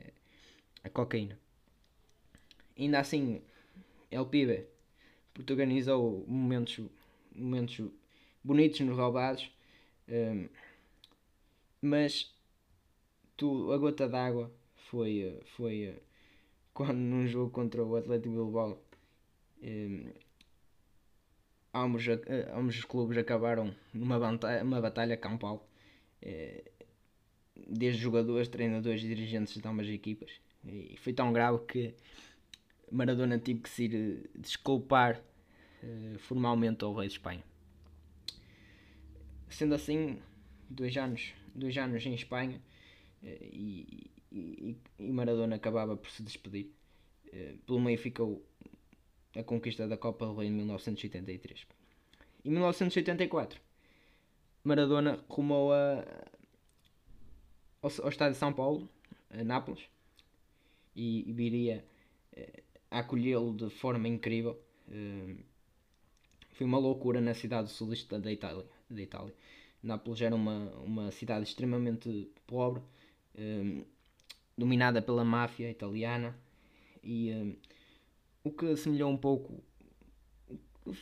a 0.82 0.88
cocaína. 0.88 1.38
Ainda 2.80 2.98
assim, 2.98 3.42
El 4.10 4.24
Pibe 4.24 4.66
protagonizou 5.34 6.24
momentos, 6.26 6.80
momentos 7.34 7.90
bonitos 8.42 8.80
nos 8.80 8.96
roubados, 8.96 9.50
um, 10.08 10.48
mas 11.82 12.34
tu, 13.36 13.70
a 13.70 13.76
gota 13.76 14.08
d'água 14.08 14.50
foi, 14.88 15.38
foi 15.56 15.94
quando 16.72 16.96
num 16.96 17.26
jogo 17.26 17.50
contra 17.50 17.84
o 17.84 17.96
Atlético 17.96 18.30
Bilbao 18.30 18.82
um, 19.62 20.10
ambos, 21.74 22.04
ambos 22.54 22.78
os 22.78 22.84
clubes 22.84 23.18
acabaram 23.18 23.74
numa 23.92 24.18
batalha, 24.18 24.64
uma 24.64 24.80
batalha 24.80 25.16
campal 25.18 25.68
eh, 26.22 26.64
desde 27.68 28.00
jogadores, 28.00 28.48
treinadores 28.48 29.02
e 29.02 29.08
dirigentes 29.08 29.60
de 29.60 29.68
ambas 29.68 29.86
as 29.86 29.92
equipas. 29.92 30.30
E 30.64 30.96
foi 30.98 31.12
tão 31.12 31.32
grave 31.32 31.64
que 31.66 31.94
Maradona 32.90 33.38
teve 33.38 33.60
que 33.60 33.68
se 33.68 33.84
ir 33.84 33.94
eh, 33.94 34.28
desculpar 34.34 35.22
uh, 35.82 36.18
formalmente 36.18 36.84
ao 36.84 36.94
rei 36.94 37.08
de 37.08 37.14
Espanha 37.14 37.44
sendo 39.48 39.74
assim 39.74 40.20
dois 40.68 40.96
anos 40.96 41.34
dois 41.54 41.76
anos 41.76 42.04
em 42.06 42.14
Espanha 42.14 42.60
uh, 43.22 43.26
e, 43.26 44.10
e, 44.32 44.76
Maradona 44.98 45.56
acabava 45.56 45.96
por 45.96 46.10
se 46.10 46.22
despedir. 46.22 46.72
Uh, 47.26 47.58
pelo 47.66 47.80
meio 47.80 47.98
ficou 47.98 48.44
a 49.36 49.42
conquista 49.42 49.86
da 49.86 49.96
Copa 49.96 50.26
do 50.26 50.36
Rei 50.36 50.48
em 50.48 50.52
1983. 50.52 51.66
Em 52.44 52.50
1984, 52.50 53.60
Maradona 54.64 55.24
rumou 55.28 55.72
a, 55.72 56.04
ao, 57.82 57.90
ao 58.02 58.08
estádio 58.08 58.32
de 58.32 58.38
São 58.38 58.52
Paulo, 58.52 58.88
a 59.30 59.44
Nápoles, 59.44 59.82
e, 60.94 61.28
e 61.28 61.32
viria 61.32 61.84
a 62.90 62.98
acolhê-lo 63.00 63.54
de 63.54 63.70
forma 63.70 64.08
incrível. 64.08 64.60
Uh, 64.88 65.36
foi 66.52 66.66
uma 66.66 66.78
loucura 66.78 67.20
na 67.20 67.34
cidade 67.34 67.70
sulista 67.70 68.18
da 68.18 68.30
Itália. 68.30 68.66
Da 68.88 69.00
Itália. 69.00 69.34
Nápoles 69.82 70.20
era 70.20 70.34
uma, 70.34 70.70
uma 70.84 71.10
cidade 71.10 71.44
extremamente 71.44 72.30
pobre, 72.46 72.82
dominada 74.60 75.00
pela 75.00 75.24
máfia 75.24 75.70
italiana 75.70 76.36
e 77.02 77.32
um, 77.32 77.56
o 78.44 78.50
que 78.50 78.66
assemelhou 78.66 79.10
um 79.10 79.16
pouco 79.16 79.62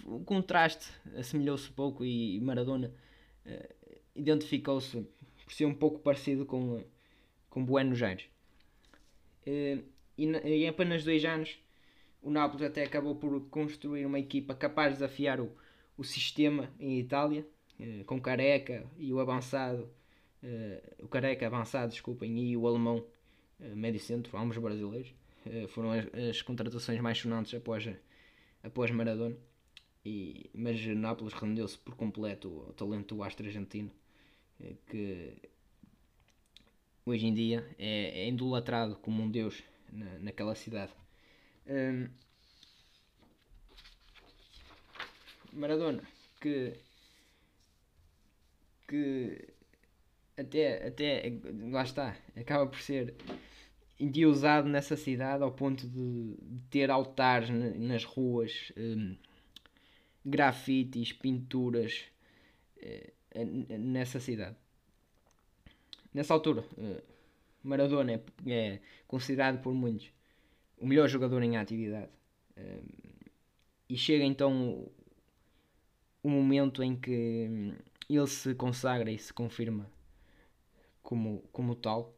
o 0.04 0.20
contraste 0.20 0.92
assemelhou-se 1.16 1.70
pouco 1.70 2.04
e 2.04 2.40
Maradona 2.40 2.92
uh, 3.46 3.98
identificou-se 4.14 5.04
por 5.44 5.52
ser 5.52 5.64
um 5.64 5.74
pouco 5.74 5.98
parecido 5.98 6.46
com, 6.46 6.84
com 7.50 7.64
Buenos 7.64 8.00
Aires 8.00 8.26
uh, 9.46 9.84
e, 10.16 10.26
em 10.26 10.68
apenas 10.68 11.04
dois 11.04 11.24
anos 11.24 11.58
o 12.22 12.30
Nápoles 12.30 12.66
até 12.66 12.84
acabou 12.84 13.14
por 13.16 13.40
construir 13.48 14.06
uma 14.06 14.18
equipa 14.18 14.54
capaz 14.54 14.92
de 14.92 15.00
desafiar 15.00 15.40
o, 15.40 15.50
o 15.96 16.04
sistema 16.04 16.70
em 16.78 16.98
Itália 16.98 17.46
uh, 17.78 18.04
com 18.04 18.20
Careca 18.20 18.84
e 18.98 19.12
o 19.12 19.20
avançado 19.20 19.88
o 21.00 21.08
Careca 21.08 21.46
avançado, 21.46 21.90
desculpem, 21.90 22.38
e 22.38 22.56
o 22.56 22.66
alemão 22.66 23.04
eh, 23.60 23.74
médio 23.74 24.00
centro, 24.00 24.36
ambos 24.36 24.56
brasileiros. 24.58 25.12
Eh, 25.46 25.66
foram 25.68 25.92
as, 25.92 26.06
as, 26.14 26.42
contratações 26.42 27.00
mais 27.00 27.18
sonantes 27.18 27.54
após, 27.54 27.88
após 28.62 28.90
Maradona. 28.90 29.36
E, 30.04 30.48
mas 30.54 30.84
Nápoles 30.86 31.34
rendeu-se 31.34 31.76
por 31.78 31.94
completo 31.96 32.64
ao 32.66 32.72
talento 32.72 33.16
do 33.16 33.22
astro 33.22 33.46
argentino, 33.46 33.90
eh, 34.60 34.74
que 34.86 35.36
hoje 37.04 37.26
em 37.26 37.34
dia 37.34 37.66
é, 37.78 38.22
é 38.22 38.28
idolatrado 38.28 38.96
como 38.96 39.22
um 39.22 39.30
deus 39.30 39.62
na, 39.92 40.18
naquela 40.20 40.54
cidade. 40.54 40.92
Um, 41.68 42.08
Maradona, 45.52 46.02
que, 46.40 46.72
que 48.86 49.48
até, 50.36 50.86
até 50.86 51.38
lá 51.70 51.82
está, 51.82 52.16
acaba 52.36 52.66
por 52.66 52.80
ser 52.80 53.14
endiosado 54.00 54.68
nessa 54.68 54.96
cidade 54.96 55.42
ao 55.42 55.52
ponto 55.52 55.86
de, 55.86 56.36
de 56.40 56.60
ter 56.70 56.90
altares 56.90 57.50
nas 57.50 58.04
ruas, 58.04 58.72
um, 58.76 59.16
grafites, 60.24 61.12
pinturas 61.12 62.04
uh, 62.78 63.78
nessa 63.78 64.20
cidade. 64.20 64.56
Nessa 66.14 66.32
altura, 66.32 66.64
uh, 66.78 67.02
Maradona 67.62 68.12
é, 68.12 68.22
é, 68.46 68.80
considerado 69.06 69.60
por 69.60 69.74
muitos 69.74 70.10
o 70.80 70.86
melhor 70.86 71.08
jogador 71.08 71.42
em 71.42 71.56
atividade. 71.56 72.10
Uh, 72.56 73.08
e 73.88 73.96
chega 73.96 74.24
então 74.24 74.90
o, 76.22 76.28
momento 76.28 76.82
em 76.82 76.94
que 76.94 77.46
hum, 77.48 77.74
ele 78.08 78.26
se 78.26 78.54
consagra 78.54 79.10
e 79.10 79.18
se 79.18 79.32
confirma 79.32 79.90
como, 81.02 81.42
como 81.52 81.74
tal, 81.74 82.14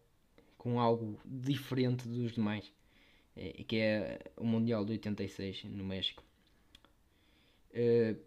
com 0.59 0.81
algo 0.81 1.19
diferente 1.25 2.09
dos 2.09 2.33
demais, 2.33 2.73
é, 3.37 3.63
que 3.65 3.77
é 3.77 4.19
o 4.37 4.45
Mundial 4.45 4.85
de 4.85 4.93
86 4.93 5.65
no 5.65 5.85
México. 5.85 6.25
Uh, 7.71 8.19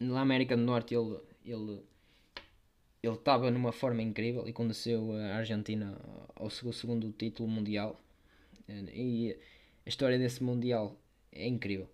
na 0.00 0.20
América 0.20 0.56
do 0.56 0.62
Norte 0.62 0.94
ele 0.94 1.20
ele 1.44 1.82
ele 3.02 3.14
estava 3.14 3.50
numa 3.50 3.72
forma 3.72 4.00
incrível 4.00 4.46
e 4.46 4.52
conduziu 4.52 5.12
a 5.12 5.36
Argentina 5.36 6.00
ao 6.36 6.48
seu 6.48 6.72
segundo 6.72 7.10
título 7.12 7.48
mundial 7.48 8.00
e 8.92 9.36
a 9.84 9.88
história 9.88 10.18
desse 10.18 10.42
mundial 10.42 10.96
é 11.30 11.46
incrível 11.46 11.88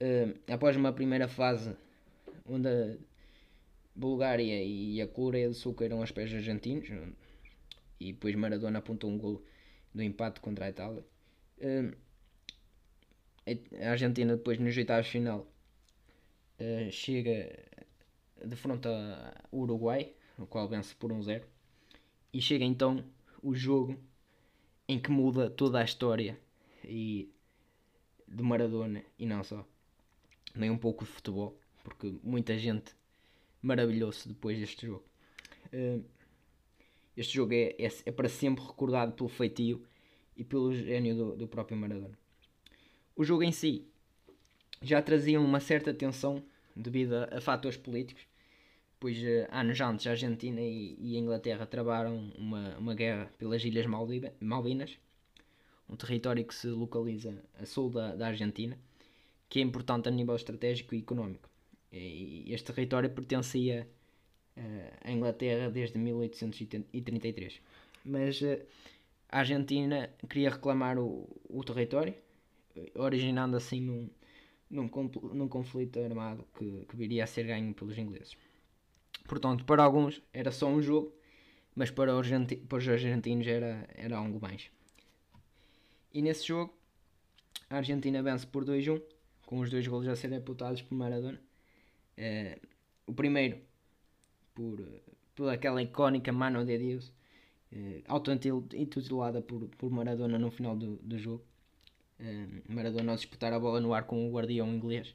uh, 0.00 0.52
após 0.52 0.76
uma 0.76 0.92
primeira 0.92 1.28
fase 1.28 1.76
onde 2.46 2.98
Bulgária 3.94 4.62
e 4.62 5.00
a 5.00 5.06
Coreia 5.06 5.48
do 5.48 5.54
Sul 5.54 5.74
caíram 5.74 6.00
aos 6.00 6.10
pés 6.10 6.32
argentinos 6.32 6.88
e 7.98 8.12
depois 8.12 8.34
Maradona 8.34 8.78
apontou 8.78 9.10
um 9.10 9.18
golo 9.18 9.44
do 9.94 10.02
empate 10.02 10.40
contra 10.40 10.66
a 10.66 10.70
Itália. 10.70 11.04
Uh, 11.58 11.94
a 13.82 13.90
Argentina 13.90 14.36
depois 14.36 14.58
nos 14.58 14.76
oitavos 14.76 15.06
de 15.06 15.12
final 15.12 15.46
uh, 16.60 16.90
chega 16.90 17.58
de 18.44 18.56
frente 18.56 18.88
ao 18.88 19.60
Uruguai, 19.60 20.14
o 20.38 20.46
qual 20.46 20.68
vence 20.68 20.94
por 20.94 21.12
1-0. 21.12 21.42
e 22.32 22.40
chega 22.40 22.64
então 22.64 23.04
o 23.42 23.54
jogo 23.54 23.98
em 24.90 24.98
que 24.98 25.08
muda 25.08 25.48
toda 25.48 25.78
a 25.78 25.84
história 25.84 26.36
e 26.84 27.32
de 28.26 28.42
Maradona 28.42 29.04
e 29.16 29.24
não 29.24 29.44
só, 29.44 29.64
nem 30.52 30.68
um 30.68 30.76
pouco 30.76 31.04
de 31.04 31.10
futebol, 31.12 31.56
porque 31.84 32.12
muita 32.24 32.58
gente 32.58 32.92
maravilhou-se 33.62 34.26
depois 34.26 34.58
deste 34.58 34.88
jogo. 34.88 35.04
Uh, 35.72 36.04
este 37.16 37.34
jogo 37.34 37.52
é, 37.54 37.76
é, 37.78 37.88
é, 38.06 38.10
para 38.10 38.28
sempre 38.28 38.64
recordado 38.64 39.12
pelo 39.12 39.28
feitio 39.28 39.86
e 40.36 40.42
pelo 40.42 40.74
gênio 40.74 41.14
do, 41.14 41.36
do 41.36 41.46
próprio 41.46 41.76
Maradona. 41.76 42.18
O 43.14 43.22
jogo 43.22 43.44
em 43.44 43.52
si 43.52 43.86
já 44.82 45.00
trazia 45.00 45.40
uma 45.40 45.60
certa 45.60 45.94
tensão 45.94 46.42
devido 46.74 47.14
a, 47.14 47.36
a 47.36 47.40
fatores 47.40 47.76
políticos, 47.78 48.26
pois 49.00 49.16
anos 49.50 49.80
antes 49.80 50.06
a 50.06 50.10
Argentina 50.10 50.60
e, 50.60 50.96
e, 51.00 51.16
a 51.16 51.18
Inglaterra 51.18 51.66
travaram 51.66 52.30
uma, 52.36 52.76
uma 52.76 52.94
guerra 52.94 53.32
pelas 53.38 53.64
Ilhas 53.64 53.86
Malvinas, 53.86 54.98
um 55.88 55.96
território 55.96 56.44
que 56.44 56.54
se 56.54 56.68
localiza 56.68 57.42
a 57.58 57.64
sul 57.64 57.90
da, 57.90 58.14
da 58.14 58.26
Argentina, 58.28 58.78
que 59.48 59.58
é 59.58 59.62
importante 59.62 60.08
a 60.08 60.12
nível 60.12 60.36
estratégico 60.36 60.94
e 60.94 60.98
económico. 60.98 61.48
E 61.90 62.52
este 62.52 62.72
território 62.72 63.10
pertencia 63.10 63.88
uh, 64.56 64.98
à 65.02 65.10
Inglaterra 65.10 65.70
desde 65.70 65.98
1833. 65.98 67.60
Mas 68.04 68.40
uh, 68.42 68.60
a 69.30 69.38
Argentina 69.40 70.10
queria 70.28 70.50
reclamar 70.50 70.98
o, 70.98 71.26
o 71.48 71.64
território, 71.64 72.14
originando 72.94 73.56
assim 73.56 73.80
num, 73.80 74.10
num, 74.70 74.90
num 75.34 75.48
conflito 75.48 75.98
armado 75.98 76.46
que, 76.56 76.86
que 76.88 76.96
viria 76.96 77.24
a 77.24 77.26
ser 77.26 77.44
ganho 77.44 77.74
pelos 77.74 77.98
ingleses. 77.98 78.36
Portanto, 79.26 79.64
para 79.64 79.82
alguns 79.82 80.20
era 80.32 80.50
só 80.50 80.66
um 80.66 80.82
jogo, 80.82 81.14
mas 81.74 81.90
para 81.90 82.16
os, 82.16 82.28
para 82.68 82.78
os 82.78 82.88
argentinos 82.88 83.46
era, 83.46 83.88
era 83.94 84.16
algo 84.16 84.40
mais. 84.40 84.70
E 86.12 86.20
nesse 86.20 86.48
jogo, 86.48 86.74
a 87.68 87.76
Argentina 87.76 88.22
vence 88.22 88.46
por 88.46 88.64
2-1, 88.64 89.00
com 89.46 89.60
os 89.60 89.70
dois 89.70 89.86
golos 89.86 90.08
a 90.08 90.16
serem 90.16 90.38
apontados 90.38 90.82
por 90.82 90.94
Maradona. 90.94 91.40
Uh, 92.18 92.66
o 93.06 93.12
primeiro, 93.12 93.58
por, 94.54 94.80
por 95.34 95.48
aquela 95.48 95.80
icónica 95.82 96.32
Mano 96.32 96.64
de 96.64 96.76
Deus, 96.76 97.12
uh, 97.72 98.02
auto-intitulada 98.08 99.40
por, 99.40 99.68
por 99.68 99.90
Maradona 99.90 100.38
no 100.38 100.50
final 100.50 100.76
do, 100.76 100.96
do 100.96 101.18
jogo. 101.18 101.44
Uh, 102.18 102.62
Maradona, 102.72 103.12
ao 103.12 103.16
disputar 103.16 103.52
a 103.52 103.60
bola 103.60 103.80
no 103.80 103.94
ar 103.94 104.04
com 104.04 104.28
o 104.28 104.32
guardião 104.32 104.68
inglês, 104.68 105.14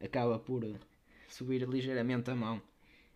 acaba 0.00 0.38
por 0.38 0.64
subir 1.28 1.68
ligeiramente 1.68 2.30
a 2.30 2.36
mão 2.36 2.62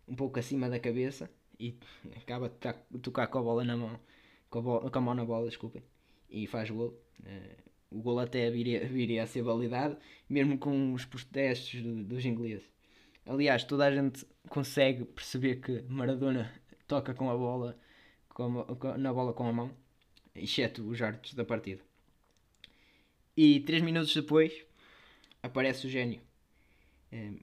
um 0.07 0.15
pouco 0.15 0.39
acima 0.39 0.69
da 0.69 0.79
cabeça 0.79 1.31
e 1.59 1.77
acaba 2.17 2.53
de 2.91 2.99
tocar 2.99 3.27
com 3.27 3.39
a 3.39 3.43
bola 3.43 3.65
na 3.65 3.77
mão, 3.77 4.01
com 4.49 4.59
a, 4.59 4.63
bola, 4.63 4.91
com 4.91 4.99
a 4.99 5.03
mão 5.03 5.15
na 5.15 5.25
bola, 5.25 5.49
desculpem, 5.49 5.83
e 6.29 6.47
faz 6.47 6.71
gol. 6.71 6.99
Uh, 7.21 7.71
o 7.91 8.01
gol 8.01 8.19
até 8.19 8.51
viria, 8.51 8.87
viria 8.89 9.23
a 9.23 9.27
ser 9.27 9.43
validado, 9.43 9.97
mesmo 10.29 10.59
com 10.59 10.95
os 10.95 11.05
protestos 11.05 11.83
do, 11.83 12.05
dos 12.05 12.25
ingleses. 12.25 12.71
Aliás, 13.27 13.65
toda 13.65 13.87
a 13.87 13.95
gente 13.95 14.27
consegue 14.49 15.05
perceber 15.05 15.57
que 15.57 15.83
Maradona 15.83 16.53
toca 16.87 17.15
com 17.15 17.31
a 17.31 17.37
bola, 17.37 17.79
com 18.29 18.65
a, 18.89 18.99
na 18.99 19.13
bola 19.13 19.33
com 19.33 19.47
a 19.47 19.53
mão, 19.53 19.71
exceto 20.35 20.83
os 20.89 21.01
árbitros 21.01 21.35
da 21.35 21.45
partida. 21.45 21.83
E 23.37 23.61
três 23.61 23.83
minutos 23.83 24.15
depois 24.15 24.65
aparece 25.43 25.87
o 25.87 25.91
gênio. 25.91 26.21
Eh, 27.13 27.35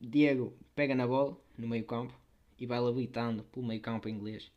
Diego 0.00 0.56
pega 0.74 0.94
na 0.94 1.06
bola 1.06 1.36
no 1.56 1.68
meio 1.68 1.84
campo 1.84 2.14
e 2.58 2.66
vai 2.66 2.80
labitando 2.80 3.42
pelo 3.44 3.66
meio 3.66 3.80
campo 3.80 4.08
inglês 4.08 4.50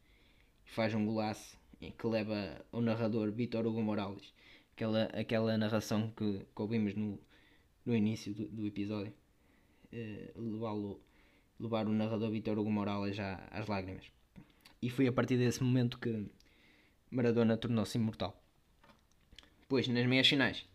e 0.65 0.71
faz 0.71 0.93
um 0.93 1.06
golaço 1.06 1.58
que 1.79 2.08
leva 2.08 2.63
o 2.71 2.82
narrador 2.82 3.32
Vitor 3.32 3.65
Hugo 3.65 3.82
Morales 3.82 4.34
aquela, 4.82 5.03
aquela 5.06 5.58
narração 5.58 6.12
que, 6.12 6.39
que 6.39 6.62
ouvimos 6.62 6.95
no, 6.95 7.19
no 7.86 7.95
início 7.95 8.34
do, 8.34 8.47
do 8.47 8.65
episódio 8.65 9.13
uh, 9.93 10.99
levar 11.60 11.88
o 11.88 11.91
narrador 11.91 12.32
Vitor 12.32 12.58
Hugo 12.58 12.71
Morales 12.71 13.15
já 13.15 13.47
às 13.51 13.67
lágrimas. 13.67 14.06
E 14.82 14.89
foi 14.89 15.08
a 15.08 15.12
partir 15.12 15.38
desse 15.38 15.63
momento 15.63 15.99
que 15.99 16.25
Maradona 17.10 17.58
tornou-se 17.58 17.97
imortal. 17.97 18.41
Depois 19.62 19.88
nas 19.88 20.06
meias 20.06 20.27
finais 20.27 20.65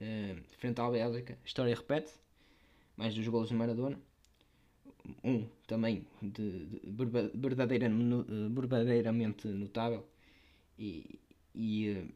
uh, 0.00 0.42
frente 0.58 0.80
à 0.80 0.90
Bélgica 0.90 1.38
a 1.42 1.46
história 1.46 1.74
repete 1.74 2.12
mais 2.98 3.14
dos 3.14 3.26
golos 3.28 3.48
de 3.48 3.54
Maradona. 3.54 3.98
Um 5.24 5.48
também 5.66 6.04
de, 6.20 6.66
de 6.66 6.90
verdadeira, 6.90 7.88
verdadeiramente 8.50 9.48
notável 9.48 10.06
e, 10.78 11.18
e 11.54 11.92
uh, 11.92 12.12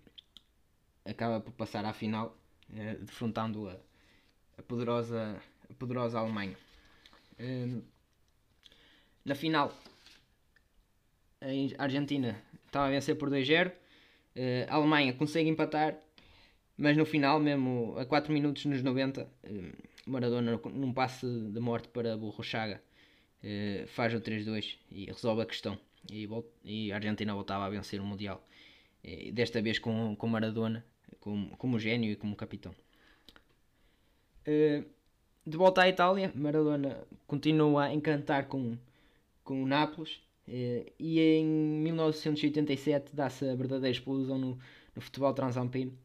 acaba 1.08 1.40
por 1.40 1.52
passar 1.52 1.86
à 1.86 1.92
final 1.94 2.36
uh, 2.70 3.04
defrontando 3.04 3.68
a, 3.68 3.76
a, 4.58 4.62
poderosa, 4.62 5.40
a 5.70 5.74
poderosa 5.74 6.18
Alemanha. 6.18 6.56
Uh, 7.40 7.82
na 9.24 9.34
final 9.34 9.72
a 11.40 11.82
Argentina 11.82 12.40
estava 12.66 12.86
a 12.86 12.90
vencer 12.90 13.16
por 13.16 13.30
2-0 13.30 13.72
a 14.68 14.74
Alemanha 14.74 15.12
consegue 15.12 15.48
empatar 15.48 15.98
mas 16.76 16.96
no 16.96 17.04
final, 17.04 17.38
mesmo 17.38 17.94
a 17.98 18.04
4 18.04 18.32
minutos 18.32 18.64
nos 18.64 18.82
90, 18.82 19.28
Maradona 20.06 20.60
num 20.72 20.92
passe 20.92 21.26
de 21.26 21.60
morte 21.60 21.88
para 21.88 22.16
Burro 22.16 22.42
Chaga 22.42 22.82
eh, 23.42 23.84
faz 23.88 24.14
o 24.14 24.20
3-2 24.20 24.76
e 24.90 25.06
resolve 25.06 25.42
a 25.42 25.46
questão. 25.46 25.78
E, 26.10 26.28
e, 26.64 26.92
a 26.92 26.96
Argentina 26.96 27.34
voltava 27.34 27.64
a 27.66 27.70
vencer 27.70 28.00
o 28.00 28.04
Mundial. 28.04 28.44
E, 29.02 29.32
desta 29.32 29.60
vez 29.60 29.78
com, 29.78 30.14
com 30.16 30.26
Maradona 30.26 30.84
como, 31.20 31.56
como 31.56 31.78
gênio 31.78 32.10
e 32.10 32.16
como 32.16 32.36
capitão. 32.36 32.74
Eh, 34.44 34.84
de 35.46 35.56
volta 35.56 35.82
à 35.82 35.88
Itália 35.88 36.32
Maradona 36.34 37.04
continua 37.26 37.84
a 37.84 37.94
encantar 37.94 38.46
com, 38.46 38.76
com 39.44 39.62
o 39.62 39.66
Nápoles 39.66 40.20
eh, 40.48 40.92
e 40.98 41.20
em 41.20 41.44
1987 41.44 43.14
dá-se 43.14 43.48
a 43.48 43.54
verdadeira 43.54 43.90
explosão 43.90 44.38
no, 44.38 44.58
no 44.94 45.02
futebol 45.02 45.32
transalpino. 45.32 45.96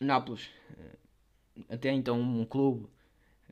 Nápoles 0.00 0.48
até 1.68 1.90
então 1.90 2.20
um 2.20 2.44
clube 2.44 2.86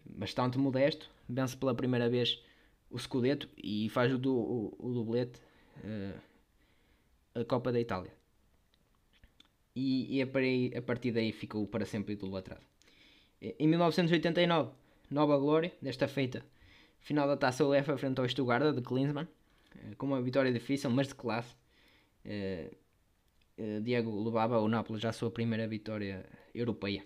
bastante 0.04 0.58
modesto, 0.58 1.10
vence 1.28 1.56
pela 1.56 1.74
primeira 1.74 2.08
vez 2.08 2.42
o 2.90 2.98
Scudetto 2.98 3.48
e 3.56 3.88
faz 3.88 4.12
o, 4.12 4.18
do, 4.18 4.34
o, 4.34 4.76
o 4.78 4.92
dublete 4.92 5.40
uh, 5.84 6.20
a 7.34 7.44
Copa 7.44 7.70
da 7.72 7.80
Itália. 7.80 8.12
E, 9.74 10.18
e 10.18 10.22
a, 10.22 10.26
a 10.78 10.82
partir 10.82 11.12
daí 11.12 11.32
ficou 11.32 11.66
para 11.66 11.86
sempre 11.86 12.14
idolatrado. 12.14 12.62
Em 13.40 13.66
1989, 13.66 14.72
nova 15.10 15.38
glória, 15.38 15.72
desta 15.80 16.08
feita, 16.08 16.44
final 16.98 17.26
da 17.26 17.36
taça 17.36 17.64
UEFA 17.64 17.96
frente 17.96 18.20
ao 18.20 18.28
Stuttgart 18.28 18.74
de 18.74 18.82
Klinsmann, 18.82 19.26
uh, 19.26 19.96
com 19.96 20.06
uma 20.06 20.20
vitória 20.20 20.52
difícil, 20.52 20.90
mas 20.90 21.08
de 21.08 21.14
classe. 21.14 21.54
Uh, 22.24 22.80
Diego 23.82 24.24
levava 24.24 24.58
o 24.58 24.68
Nápoles 24.68 25.04
à 25.04 25.12
sua 25.12 25.30
primeira 25.30 25.68
vitória 25.68 26.24
europeia. 26.54 27.04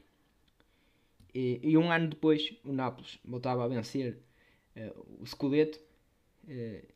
E, 1.35 1.59
e, 1.62 1.77
um 1.77 1.90
ano 1.90 2.09
depois 2.09 2.55
o 2.64 2.73
Nápoles 2.73 3.18
voltava 3.25 3.64
a 3.64 3.68
vencer 3.68 4.16
uh, 4.77 5.20
o 5.20 5.27
Scudetto 5.27 5.81
uh, 6.44 6.87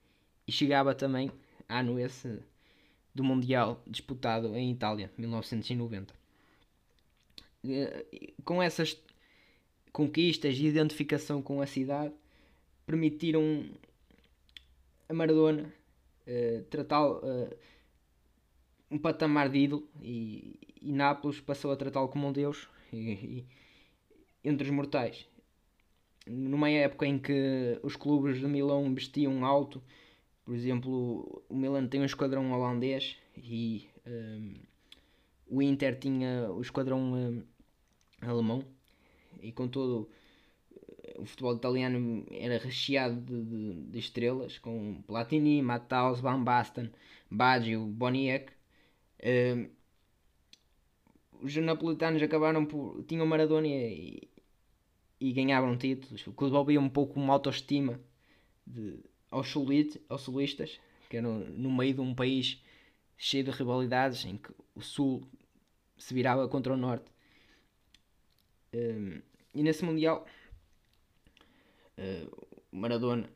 e 0.46 0.53
chegava 0.53 0.94
também 0.94 1.33
ano 1.68 1.98
esse 1.98 2.40
do 3.12 3.24
Mundial 3.24 3.83
disputado 3.85 4.55
em 4.55 4.70
Itália, 4.70 5.11
1990. 5.18 6.14
Uh, 7.64 8.33
com 8.44 8.62
essas 8.62 8.96
conquistas 9.92 10.57
e 10.57 10.66
identificação 10.66 11.42
com 11.42 11.61
a 11.61 11.66
cidade 11.66 12.14
permitiram 12.87 13.68
a 15.09 15.12
Maradona 15.12 15.74
uh, 16.29 16.62
tratá-lo 16.70 17.20
um 18.90 18.98
patamar 18.98 19.48
de 19.48 19.59
ídolo 19.59 19.88
e, 20.01 20.59
e 20.81 20.92
Nápoles 20.92 21.40
passou 21.40 21.72
a 21.72 21.77
tratá-lo 21.77 22.09
como 22.09 22.29
um 22.29 22.33
deus 22.33 22.68
e, 22.92 22.96
e 22.96 23.46
entre 24.48 24.66
os 24.66 24.70
mortais. 24.70 25.26
Numa 26.26 26.68
época 26.70 27.06
em 27.06 27.18
que 27.18 27.78
os 27.82 27.96
clubes 27.96 28.38
de 28.38 28.46
Milão 28.46 28.87
investiam 28.87 29.44
alto, 29.44 29.82
por 30.44 30.54
exemplo, 30.54 31.42
o 31.48 31.54
Milan 31.54 31.87
tem 31.87 32.00
um 32.00 32.04
esquadrão 32.04 32.52
holandês 32.52 33.16
e 33.37 33.87
um, 34.06 34.54
o 35.46 35.62
Inter 35.62 35.98
tinha 35.98 36.50
o 36.50 36.61
esquadrão 36.61 36.98
um, 37.00 37.42
alemão, 38.22 38.64
e 39.42 39.52
com 39.52 39.68
todo 39.68 40.08
o 41.18 41.24
futebol 41.24 41.54
italiano 41.54 42.24
era 42.30 42.58
recheado 42.58 43.20
de, 43.20 43.44
de, 43.44 43.74
de 43.90 43.98
estrelas, 43.98 44.58
com 44.58 45.02
Platini, 45.06 45.62
Matthaus, 45.62 46.20
Van 46.20 46.42
Basten, 46.42 46.90
Baggio, 47.30 47.84
Boniek. 47.84 48.52
Um, 49.24 49.68
os 51.40 51.54
napolitanos 51.56 52.22
acabaram 52.22 52.64
por. 52.64 53.04
tinham 53.04 53.26
Maradona 53.26 53.66
e, 53.66 54.28
e 55.20 55.33
ganhavam 55.33 55.76
títulos, 55.76 56.26
o 56.26 56.33
que 56.33 56.44
devolvia 56.44 56.81
um 56.81 56.88
pouco 56.88 57.18
uma 57.18 57.33
autoestima 57.33 58.00
de, 58.66 59.00
aos, 59.31 59.48
solite, 59.48 60.00
aos 60.09 60.22
solistas, 60.22 60.81
que 61.09 61.16
eram 61.16 61.40
no 61.40 61.70
meio 61.70 61.94
de 61.94 62.00
um 62.00 62.14
país 62.14 62.62
cheio 63.16 63.44
de 63.44 63.50
rivalidades, 63.50 64.24
em 64.24 64.37
que 64.37 64.52
o 64.74 64.81
Sul 64.81 65.28
se 65.96 66.14
virava 66.14 66.48
contra 66.48 66.72
o 66.72 66.76
Norte. 66.76 67.11
Um, 68.72 69.20
e 69.54 69.62
nesse 69.62 69.85
Mundial, 69.85 70.26
uh, 71.98 72.48
Maradona 72.70 73.28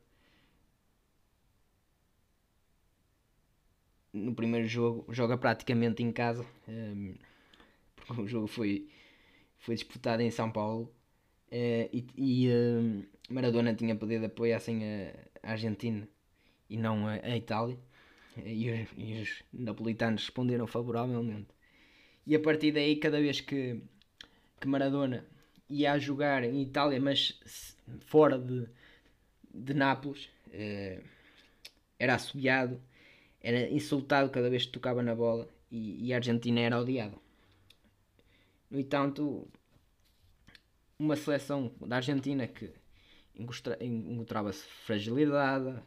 no 4.12 4.34
primeiro 4.34 4.68
jogo 4.68 5.06
joga 5.12 5.38
praticamente 5.38 6.02
em 6.02 6.12
casa, 6.12 6.46
um, 6.68 7.14
porque 7.96 8.20
o 8.20 8.28
jogo 8.28 8.46
foi, 8.46 8.88
foi 9.58 9.74
disputado 9.74 10.22
em 10.22 10.30
São 10.30 10.50
Paulo. 10.50 10.92
Uh, 11.52 11.84
e, 11.92 12.06
e 12.16 12.48
uh, 12.48 13.04
Maradona 13.28 13.74
tinha 13.74 13.94
poder 13.94 14.20
de 14.20 14.24
apoiar 14.24 14.56
assim 14.56 14.80
a, 15.42 15.52
Argentina 15.52 16.08
e 16.70 16.78
não 16.78 17.06
a, 17.06 17.12
a 17.12 17.36
Itália. 17.36 17.78
E 18.42 18.70
os, 18.70 18.88
e 18.96 19.20
os, 19.20 19.42
napolitanos 19.52 20.22
responderam 20.22 20.66
favoravelmente. 20.66 21.48
E 22.26 22.34
a 22.34 22.40
partir 22.40 22.72
daí, 22.72 22.96
cada 22.96 23.20
vez 23.20 23.42
que, 23.42 23.82
que 24.58 24.66
Maradona 24.66 25.26
ia 25.68 25.92
a 25.92 25.98
jogar 25.98 26.42
em 26.42 26.62
Itália, 26.62 26.98
mas 26.98 27.38
fora 28.00 28.38
de, 28.38 28.66
de 29.52 29.74
Nápoles, 29.74 30.30
era 31.98 32.14
assobiado, 32.14 32.80
era 33.42 33.68
insultado 33.68 34.30
cada 34.30 34.48
vez 34.48 34.64
que 34.64 34.72
tocava 34.72 35.02
na 35.02 35.14
bola 35.14 35.46
e, 35.70 36.06
e 36.06 36.12
a 36.14 36.16
Argentina 36.16 36.60
era 36.60 36.80
odiada. 36.80 37.16
No 38.70 38.80
entanto, 38.80 39.46
uma 40.98 41.16
seleção 41.16 41.72
da 41.80 41.96
Argentina 41.96 42.46
que 42.46 42.70
encontrava-se 43.80 44.64
fragilidade, 44.84 45.82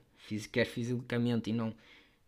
quer 0.52 0.66
fisicamente 0.66 1.50
e 1.50 1.54
não 1.54 1.74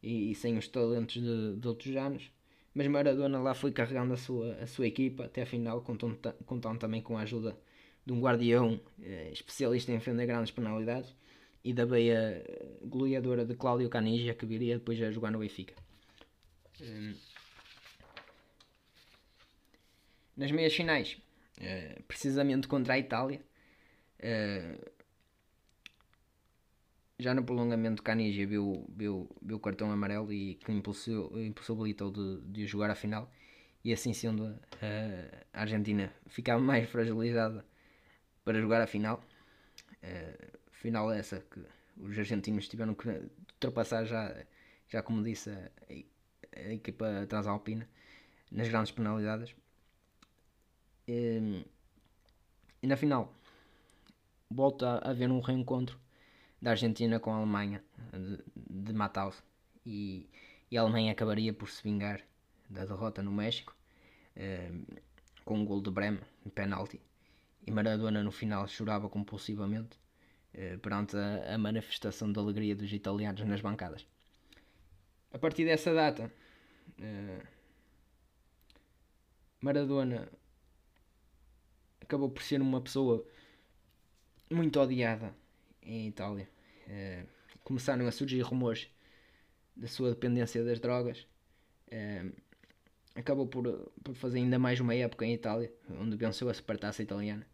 e, 0.02 0.32
e 0.32 0.36
sem 0.36 0.58
os 0.58 0.68
talentos 0.68 1.22
de, 1.22 1.56
de, 1.56 1.68
outros 1.68 1.96
anos. 1.96 2.32
Mas 2.74 2.88
Maradona 2.88 3.40
lá 3.40 3.54
foi 3.54 3.72
carregando 3.72 4.14
a 4.14 4.18
sua, 4.18 4.54
a 4.56 4.68
sua 4.68 4.88
equipa 4.88 5.26
até 5.26 5.42
a 5.42 5.46
final, 5.46 5.82
contando, 5.82 6.18
contando 6.46 6.80
também 6.80 7.02
com 7.02 7.18
a 7.18 7.22
ajuda 7.22 7.58
de 8.06 8.14
um 8.14 8.22
guardião 8.22 8.80
eh, 9.02 9.32
especialista 9.34 9.92
em 9.92 9.96
defender 9.96 10.26
grandes 10.26 10.52
penalidades 10.52 11.14
e 11.64 11.74
da 11.74 11.86
beia 11.86 12.46
goleadora 12.84 13.44
de 13.44 13.56
Cláudio 13.56 13.90
Canigia 13.90 14.34
que 14.34 14.46
viria 14.46 14.78
depois 14.78 15.02
a 15.02 15.12
jogar 15.12 15.32
no 15.32 15.40
Benfica. 15.40 15.74
Um, 16.80 17.16
nas 20.38 20.52
meias 20.52 20.74
finais, 20.74 21.18
uh, 21.60 22.04
precisamente 22.04 22.68
contra 22.68 22.94
a 22.94 23.00
Itália, 23.00 23.42
uh, 24.20 24.92
já 27.20 27.34
no 27.34 27.44
prolongamento 27.44 28.04
Canigia 28.04 28.46
viu, 28.46 28.86
viu, 28.90 29.28
viu 29.42 29.58
o 29.58 29.60
cartão 29.60 29.92
amarelo 29.92 30.32
e 30.32 30.56
que 30.56 30.72
impossibilitou 30.72 32.12
de, 32.12 32.42
de 32.42 32.68
jogar 32.68 32.92
a 32.92 32.96
final 32.96 33.32
e 33.84 33.94
assim 33.94 34.14
sendo 34.14 34.44
uh, 34.44 35.46
a 35.54 35.62
Argentina 35.62 36.14
ficava 36.28 36.62
mais 36.62 36.90
fragilizada 36.90 37.66
para 38.44 38.60
jogar 38.60 38.82
a 38.82 38.88
final. 38.88 39.24
Uh, 40.04 40.58
final 40.72 41.12
essa 41.12 41.40
que 41.40 41.62
os 41.98 42.18
argentinos 42.18 42.68
tiveram 42.68 42.94
que 42.94 43.08
ultrapassar 43.54 44.06
já, 44.06 44.36
já 44.88 45.02
como 45.02 45.24
disse, 45.24 45.50
a, 45.50 45.72
a 46.56 46.74
equipa 46.74 47.26
transalpina 47.28 47.88
nas 48.52 48.68
grandes 48.70 48.92
penalidades. 48.92 49.56
E, 51.08 51.66
e 52.82 52.88
na 52.88 52.98
final 52.98 53.34
volta 54.50 54.98
a 55.00 55.12
haver 55.12 55.32
um 55.32 55.40
reencontro 55.40 55.98
da 56.62 56.72
Argentina 56.72 57.20
com 57.20 57.32
a 57.32 57.38
Alemanha 57.38 57.84
de, 58.12 58.44
de 58.86 58.94
Mataus 58.94 59.42
e, 59.86 60.30
e, 60.70 60.78
a 60.78 60.82
Alemanha 60.82 61.12
acabaria 61.12 61.54
por 61.54 61.70
se 61.70 61.82
vingar 61.82 62.22
da 62.70 62.84
derrota 62.86 63.24
no 63.24 63.32
México 63.32 63.76
eh, 64.36 64.72
com 65.46 65.60
um 65.60 65.66
gol 65.66 65.82
de 65.82 65.90
Bremen, 65.90 66.22
de 66.46 66.52
penalti 66.52 67.00
e 67.66 67.72
Maradona 67.72 68.24
no 68.24 68.32
final 68.32 68.68
chorava 68.68 69.10
compulsivamente 69.10 69.98
eh, 70.54 70.78
perante 70.78 71.16
a, 71.16 71.56
a, 71.56 71.58
manifestação 71.58 72.32
de 72.32 72.40
alegria 72.40 72.76
dos 72.76 72.92
italianos 72.92 73.42
nas 73.46 73.62
bancadas. 73.62 74.06
A 75.32 75.38
partir 75.38 75.66
dessa 75.66 75.94
data, 75.94 76.32
eh, 77.00 77.42
Maradona 79.62 80.30
acabou 82.08 82.30
por 82.30 82.42
ser 82.42 82.62
uma 82.62 82.82
pessoa 82.82 83.26
muito 84.50 84.80
odiada 84.80 85.36
em 85.84 86.08
Itália. 86.08 86.50
Eh, 86.88 87.26
começaram 87.64 88.08
a 88.08 88.12
surgir 88.12 88.42
rumores 88.42 88.90
da 89.76 89.88
sua 89.88 90.10
dependência 90.10 90.64
das 90.64 90.80
drogas. 90.80 91.28
acabou 93.16 93.48
por, 93.48 93.92
por 94.04 94.16
fazer 94.16 94.40
ainda 94.40 94.58
mais 94.60 94.80
uma 94.80 94.96
época 94.96 95.26
em 95.26 95.34
Itália, 95.34 95.72
onde 95.90 96.16
venceu 96.16 96.50
a 96.50 96.54
supertaça 96.54 97.04
italiana 97.04 97.46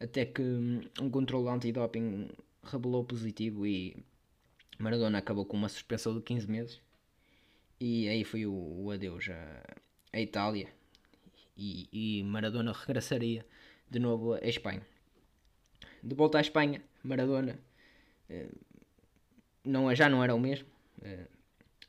até 0.00 0.24
que 0.24 0.42
hum, 0.42 0.80
um 1.00 1.10
controle 1.10 1.48
antidoping 1.48 2.28
revelou 2.62 3.04
positivo 3.04 3.66
e 3.66 3.96
Maradona 4.78 5.18
acabou 5.18 5.44
com 5.44 5.56
uma 5.56 5.68
suspensão 5.68 6.14
de 6.14 6.22
15 6.22 6.50
meses. 6.50 6.80
E 7.80 8.08
aí 8.08 8.24
foi 8.24 8.46
o, 8.46 8.52
o 8.52 8.90
adeus 8.90 9.28
à, 9.28 9.76
à 10.12 10.20
Itália. 10.20 10.68
E, 11.56 11.88
e, 11.92 12.22
Maradona 12.22 12.72
regressaria 12.72 13.44
de 13.90 13.98
novo 13.98 14.34
à 14.34 14.46
Espanha. 14.46 14.82
De 16.02 16.14
volta 16.14 16.38
à 16.38 16.40
Espanha, 16.40 16.82
Maradona 17.02 17.58
eh, 18.28 18.48
não, 19.64 19.94
já 19.94 20.08
não 20.08 20.22
era 20.22 20.34
o 20.34 20.40
mesmo. 20.40 20.68
Eh, 21.02 21.26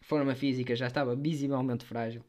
forma 0.01 0.35
física 0.35 0.75
já 0.75 0.88
estava 0.88 1.15
visivelmente 1.15 1.85
frágil 1.85 2.23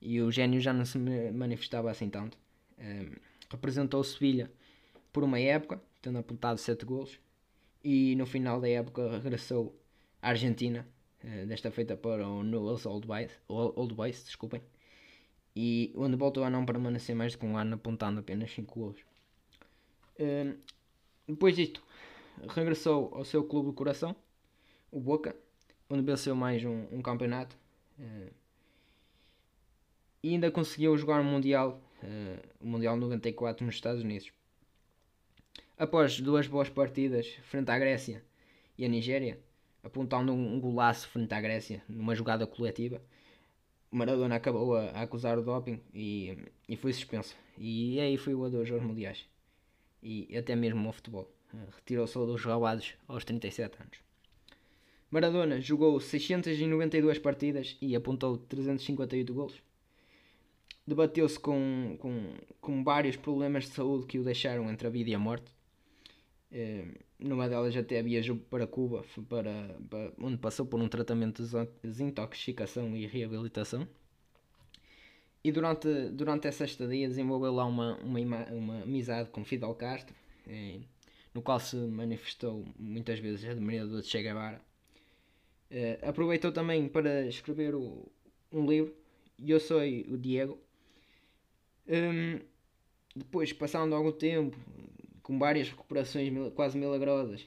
e 0.00 0.20
o 0.20 0.30
gênio 0.30 0.60
já 0.60 0.72
não 0.72 0.84
se 0.84 0.98
manifestava 0.98 1.90
assim 1.90 2.08
tanto. 2.08 2.38
Eh, 2.78 3.10
representou 3.50 4.02
Sevilha 4.04 4.50
por 5.12 5.24
uma 5.24 5.38
época, 5.38 5.82
tendo 6.00 6.18
apontado 6.18 6.58
7 6.58 6.84
golos, 6.84 7.18
e 7.82 8.14
no 8.16 8.26
final 8.26 8.60
da 8.60 8.68
época 8.68 9.18
regressou 9.18 9.76
à 10.22 10.30
Argentina, 10.30 10.86
desta 11.46 11.70
feita 11.70 11.96
para 11.96 12.26
o 12.26 12.42
Newell's 12.42 12.86
Old 12.86 13.06
Boys, 13.06 13.30
Old 13.48 13.94
Boys 13.94 14.24
desculpem, 14.24 14.62
e 15.54 15.92
onde 15.96 16.16
voltou 16.16 16.44
a 16.44 16.50
não 16.50 16.64
permanecer 16.64 17.14
mais 17.14 17.32
do 17.32 17.38
que 17.38 17.46
um 17.46 17.56
ano, 17.56 17.74
apontando 17.74 18.20
apenas 18.20 18.52
5 18.52 18.78
golos. 18.78 19.00
Uh, 20.18 20.56
depois 21.26 21.56
disto, 21.56 21.82
regressou 22.48 23.10
ao 23.14 23.24
seu 23.24 23.44
clube 23.44 23.70
de 23.70 23.74
coração, 23.74 24.14
o 24.90 25.00
Boca, 25.00 25.34
onde 25.88 26.02
venceu 26.02 26.34
mais 26.34 26.64
um, 26.64 26.86
um 26.92 27.02
campeonato. 27.02 27.56
Uh, 27.98 28.30
e 30.22 30.30
ainda 30.30 30.50
conseguiu 30.50 30.96
jogar 30.96 31.20
o 31.20 31.24
Mundial, 31.24 31.80
uh, 32.02 32.48
o 32.60 32.66
Mundial 32.66 32.96
94 32.96 33.64
nos 33.64 33.74
Estados 33.74 34.02
Unidos. 34.02 34.32
Após 35.78 36.20
duas 36.20 36.46
boas 36.46 36.68
partidas 36.68 37.26
frente 37.44 37.70
à 37.70 37.78
Grécia 37.78 38.22
e 38.76 38.84
à 38.84 38.88
Nigéria, 38.88 39.38
apontando 39.82 40.32
um 40.32 40.60
golaço 40.60 41.08
frente 41.08 41.32
à 41.32 41.40
Grécia 41.40 41.82
numa 41.88 42.14
jogada 42.14 42.46
coletiva, 42.46 43.00
Maradona 43.90 44.36
acabou 44.36 44.76
a, 44.76 44.90
a 44.90 45.02
acusar 45.02 45.38
o 45.38 45.42
doping 45.42 45.80
e, 45.92 46.38
e 46.68 46.76
foi 46.76 46.92
suspenso. 46.92 47.36
E 47.58 47.98
aí 48.00 48.16
foi 48.16 48.34
o 48.34 48.44
adeus 48.44 48.70
aos 48.70 48.82
mundiais 48.82 49.26
e 50.02 50.36
até 50.36 50.54
mesmo 50.54 50.86
ao 50.86 50.92
futebol. 50.92 51.30
Retirou-se 51.74 52.14
dos 52.14 52.44
roubados 52.44 52.94
aos 53.08 53.24
37 53.24 53.76
anos. 53.80 53.98
Maradona 55.10 55.60
jogou 55.60 55.98
692 55.98 57.18
partidas 57.18 57.76
e 57.80 57.96
apontou 57.96 58.38
358 58.38 59.34
golos. 59.34 59.60
Debateu-se 60.86 61.38
com, 61.38 61.96
com, 61.98 62.34
com 62.60 62.84
vários 62.84 63.16
problemas 63.16 63.64
de 63.64 63.70
saúde 63.70 64.06
que 64.06 64.18
o 64.18 64.24
deixaram 64.24 64.70
entre 64.70 64.86
a 64.86 64.90
vida 64.90 65.10
e 65.10 65.14
a 65.14 65.18
morte. 65.18 65.52
Eh, 66.52 66.86
numa 67.20 67.48
delas 67.48 67.76
até 67.76 68.02
viajou 68.02 68.36
para 68.36 68.66
Cuba, 68.66 69.04
para, 69.28 69.76
para, 69.88 70.12
onde 70.18 70.38
passou 70.38 70.66
por 70.66 70.80
um 70.80 70.88
tratamento 70.88 71.42
de 71.42 71.68
desintoxicação 71.82 72.96
e 72.96 73.06
reabilitação. 73.06 73.86
E 75.42 75.50
durante, 75.50 75.88
durante 76.10 76.48
essa 76.48 76.64
estadia 76.64 77.08
desenvolveu 77.08 77.52
lá 77.52 77.64
uma, 77.64 77.96
uma, 77.98 78.44
uma 78.50 78.82
amizade 78.82 79.30
com 79.30 79.44
Fidel 79.44 79.74
Castro, 79.74 80.14
eh, 80.46 80.80
no 81.34 81.40
qual 81.40 81.58
se 81.58 81.76
manifestou 81.76 82.64
muitas 82.78 83.18
vezes 83.18 83.48
admirador 83.48 84.02
de 84.02 84.06
Che 84.06 84.22
Guevara. 84.22 84.60
Eh, 85.70 85.98
aproveitou 86.02 86.52
também 86.52 86.88
para 86.88 87.26
escrever 87.26 87.74
o, 87.74 88.10
um 88.52 88.66
livro, 88.66 88.94
Eu 89.38 89.60
Sou 89.60 89.80
o 89.80 90.18
Diego. 90.18 90.58
Um, 91.88 92.40
depois, 93.16 93.52
passando 93.52 93.94
algum 93.94 94.12
tempo, 94.12 94.56
com 95.30 95.38
várias 95.38 95.68
recuperações 95.68 96.28
quase 96.56 96.76
milagrosas. 96.76 97.42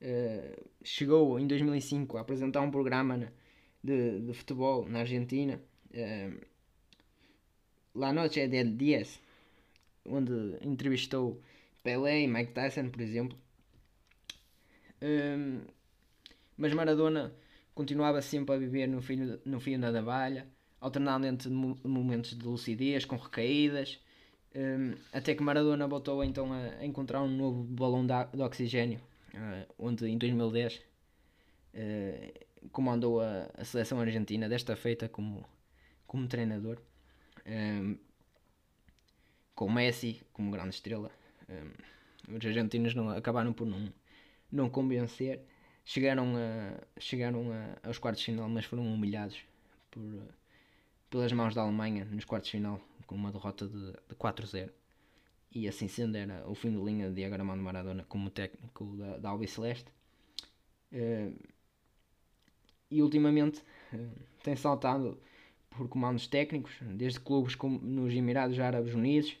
Uh, 0.00 0.64
chegou 0.82 1.38
em 1.38 1.46
2005 1.46 2.16
a 2.16 2.22
apresentar 2.22 2.62
um 2.62 2.70
programa 2.70 3.30
de, 3.84 4.20
de 4.20 4.32
futebol 4.32 4.88
na 4.88 5.00
Argentina. 5.00 5.60
Uh, 5.90 6.40
La 7.94 8.10
Noche 8.10 8.48
del 8.48 8.70
10, 8.70 9.20
onde 10.06 10.32
entrevistou 10.62 11.42
Pelé 11.82 12.22
e 12.22 12.26
Mike 12.26 12.54
Tyson, 12.54 12.88
por 12.88 13.02
exemplo. 13.02 13.36
Um, 15.02 15.60
mas 16.56 16.72
Maradona 16.72 17.34
continuava 17.74 18.22
sempre 18.22 18.54
a 18.54 18.58
viver 18.58 18.86
no 18.86 19.02
fio, 19.02 19.38
no 19.44 19.60
fio 19.60 19.78
da 19.78 19.92
navalha, 19.92 20.46
alternando 20.80 21.26
entre 21.26 21.50
momentos 21.50 22.34
de 22.34 22.46
lucidez 22.46 23.04
com 23.04 23.16
recaídas, 23.16 24.00
um, 24.54 24.94
até 25.12 25.34
que 25.34 25.42
Maradona 25.42 25.86
voltou 25.86 26.24
então 26.24 26.52
a, 26.52 26.84
encontrar 26.84 27.22
um 27.22 27.28
novo 27.28 27.62
balão 27.64 28.06
de, 28.06 28.36
de 28.36 28.42
oxigênio, 28.42 29.00
uh, 29.34 29.74
onde 29.78 30.06
em 30.06 30.16
2010 30.16 30.80
uh, 31.74 32.68
comandou 32.72 33.20
a, 33.20 33.50
a, 33.54 33.64
seleção 33.64 34.00
argentina, 34.00 34.48
desta 34.48 34.74
feita 34.74 35.08
como, 35.08 35.44
como 36.06 36.26
treinador, 36.26 36.78
um, 37.46 37.96
com 39.54 39.70
Messi 39.70 40.22
como 40.32 40.50
grande 40.50 40.74
estrela. 40.74 41.10
Um, 41.48 42.36
os 42.36 42.44
argentinos 42.44 42.94
não, 42.94 43.10
acabaram 43.10 43.52
por 43.52 43.66
não, 43.66 43.92
não 44.50 44.70
convencer, 44.70 45.40
chegaram, 45.84 46.34
a, 46.36 47.00
chegaram 47.00 47.52
a, 47.52 47.86
aos 47.86 47.98
quartos 47.98 48.20
de 48.20 48.32
final, 48.32 48.48
mas 48.48 48.64
foram 48.64 48.92
humilhados 48.92 49.38
por, 49.90 50.02
pelas 51.10 51.32
mãos 51.32 51.54
da 51.54 51.62
Alemanha 51.62 52.06
nos 52.06 52.24
quartos 52.24 52.50
de 52.50 52.56
final 52.58 52.80
com 53.08 53.16
uma 53.16 53.32
derrota 53.32 53.66
de, 53.66 53.92
de 53.92 54.14
4-0. 54.14 54.70
E 55.50 55.66
assim 55.66 55.88
sendo, 55.88 56.16
era 56.16 56.48
o 56.48 56.54
fim 56.54 56.70
de 56.70 56.76
linha 56.76 57.08
de 57.08 57.14
Diego 57.14 57.34
Armando 57.34 57.62
Maradona 57.62 58.04
como 58.08 58.30
técnico 58.30 58.84
da, 58.96 59.16
da 59.16 59.30
Albi 59.30 59.48
Celeste. 59.48 59.90
Uh, 60.92 61.34
e 62.90 63.02
ultimamente 63.02 63.60
uh, 63.92 64.10
tem 64.44 64.54
saltado 64.54 65.18
por 65.70 65.88
comandos 65.88 66.26
técnicos, 66.26 66.72
desde 66.82 67.18
clubes 67.18 67.54
como 67.54 67.78
nos 67.78 68.12
Emirados 68.12 68.58
Árabes 68.60 68.94
Unidos, 68.94 69.36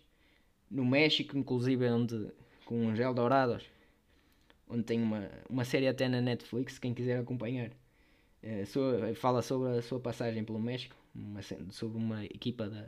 no 0.70 0.84
México, 0.84 1.36
inclusive 1.36 1.88
onde, 1.90 2.32
com 2.64 2.86
o 2.86 2.96
Gel 2.96 3.12
Dourados, 3.12 3.64
onde 4.68 4.84
tem 4.84 5.02
uma, 5.02 5.30
uma 5.48 5.64
série 5.64 5.88
até 5.88 6.08
na 6.08 6.22
Netflix, 6.22 6.78
quem 6.78 6.94
quiser 6.94 7.18
acompanhar. 7.18 7.70
Uh, 8.42 9.14
fala 9.14 9.42
sobre 9.42 9.76
a 9.76 9.82
sua 9.82 10.00
passagem 10.00 10.42
pelo 10.42 10.58
México, 10.58 10.96
uma, 11.14 11.40
sobre 11.70 11.98
uma 11.98 12.24
equipa 12.24 12.68
da, 12.68 12.86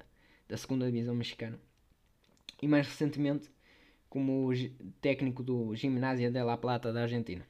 da 0.50 0.56
segunda 0.56 0.90
divisão 0.90 1.14
mexicana. 1.14 1.58
E 2.60 2.66
mais 2.66 2.86
recentemente 2.88 3.48
como 4.08 4.50
técnico 5.00 5.44
do 5.44 5.74
Gimnasia 5.76 6.28
de 6.28 6.42
La 6.42 6.56
Plata 6.56 6.92
da 6.92 7.02
Argentina. 7.02 7.46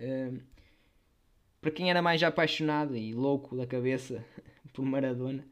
Uh, 0.00 0.42
para 1.60 1.70
quem 1.70 1.90
era 1.90 2.02
mais 2.02 2.20
apaixonado 2.22 2.96
e 2.96 3.14
louco 3.14 3.56
da 3.56 3.66
cabeça 3.66 4.24
por 4.74 4.84
Maradona, 4.84 5.46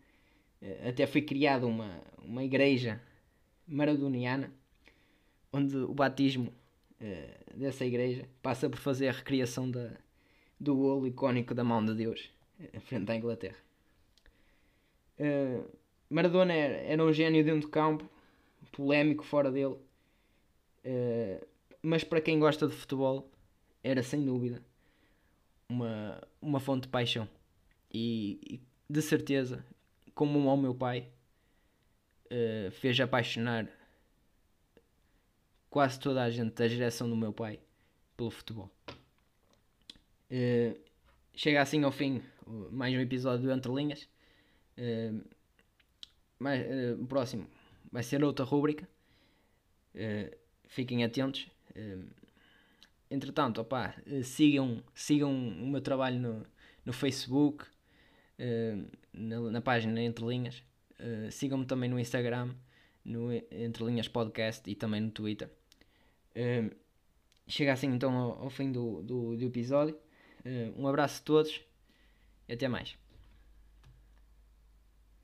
uh, 0.60 0.88
até 0.88 1.06
foi 1.06 1.22
criada 1.22 1.66
uma, 1.66 2.02
uma 2.18 2.42
igreja 2.42 3.00
maradoniana, 3.66 4.52
onde 5.52 5.76
o 5.76 5.94
batismo 5.94 6.52
uh, 7.00 7.56
dessa 7.56 7.86
igreja 7.86 8.28
passa 8.42 8.68
por 8.68 8.80
fazer 8.80 9.06
a 9.06 9.12
recriação 9.12 9.70
da, 9.70 9.92
do 10.58 10.74
golo 10.74 11.06
icónico 11.06 11.54
da 11.54 11.62
mão 11.62 11.84
de 11.84 11.94
Deus 11.94 12.28
frente 12.80 13.12
à 13.12 13.14
Inglaterra. 13.14 13.56
Maradona 16.08 16.52
era, 16.52 16.76
era 16.76 17.04
um 17.04 17.12
gênio 17.12 17.44
dentro 17.44 17.62
do 17.62 17.68
campo, 17.68 18.08
polémico 18.72 19.24
fora 19.24 19.50
dele, 19.50 19.76
uh, 20.84 21.46
mas 21.82 22.04
para 22.04 22.20
quem 22.20 22.38
gosta 22.38 22.66
de 22.66 22.74
futebol, 22.74 23.30
era 23.82 24.02
sem 24.02 24.24
dúvida 24.24 24.62
uma, 25.68 26.20
uma 26.40 26.60
fonte 26.60 26.82
de 26.82 26.88
paixão. 26.88 27.28
E, 27.92 28.40
e 28.42 28.60
de 28.88 29.02
certeza, 29.02 29.64
como 30.14 30.48
ao 30.48 30.56
meu 30.56 30.74
pai, 30.74 31.08
uh, 32.26 32.70
fez 32.72 32.98
apaixonar 33.00 33.68
quase 35.70 35.98
toda 36.00 36.22
a 36.22 36.30
gente 36.30 36.54
da 36.54 36.68
geração 36.68 37.08
do 37.08 37.16
meu 37.16 37.32
pai 37.32 37.60
pelo 38.16 38.30
futebol. 38.30 38.70
Uh, 40.30 40.78
chega 41.34 41.62
assim 41.62 41.84
ao 41.84 41.92
fim 41.92 42.22
mais 42.70 42.94
um 42.94 43.00
episódio 43.00 43.46
do 43.46 43.52
Entre 43.52 43.72
Linhas. 43.72 44.08
Uh, 44.78 45.35
mais, 46.38 46.64
uh, 46.66 47.02
o 47.02 47.06
próximo 47.06 47.46
vai 47.90 48.02
ser 48.02 48.22
outra 48.22 48.44
rúbrica. 48.44 48.88
Uh, 49.94 50.36
fiquem 50.68 51.04
atentos. 51.04 51.48
Uh, 51.74 52.06
entretanto, 53.10 53.60
opa, 53.60 53.94
sigam, 54.22 54.82
sigam 54.94 55.32
o 55.32 55.66
meu 55.66 55.80
trabalho 55.80 56.18
no, 56.18 56.46
no 56.84 56.92
Facebook, 56.92 57.64
na, 59.14 59.40
na, 59.50 59.60
página 59.62 60.00
Entre 60.02 60.24
Linhas. 60.26 60.62
Sigam-me 61.30 61.64
também 61.64 61.88
no 61.88 61.98
Instagram, 61.98 62.54
no 63.04 63.32
Entre 63.32 63.84
Linhas 63.84 64.08
Podcast 64.08 64.68
e 64.68 64.74
também 64.74 65.00
no 65.00 65.10
Twitter. 65.10 65.48
chega 67.46 67.72
assim 67.72 67.86
então 67.86 68.14
ao, 68.14 68.42
ao 68.42 68.50
fim 68.50 68.70
do, 68.70 69.02
do, 69.02 69.36
do 69.36 69.44
episódio. 69.46 69.96
um 70.76 70.86
abraço 70.86 71.22
a 71.22 71.24
todos 71.24 71.62
e 72.48 72.52
até 72.52 72.68
mais. 72.68 72.98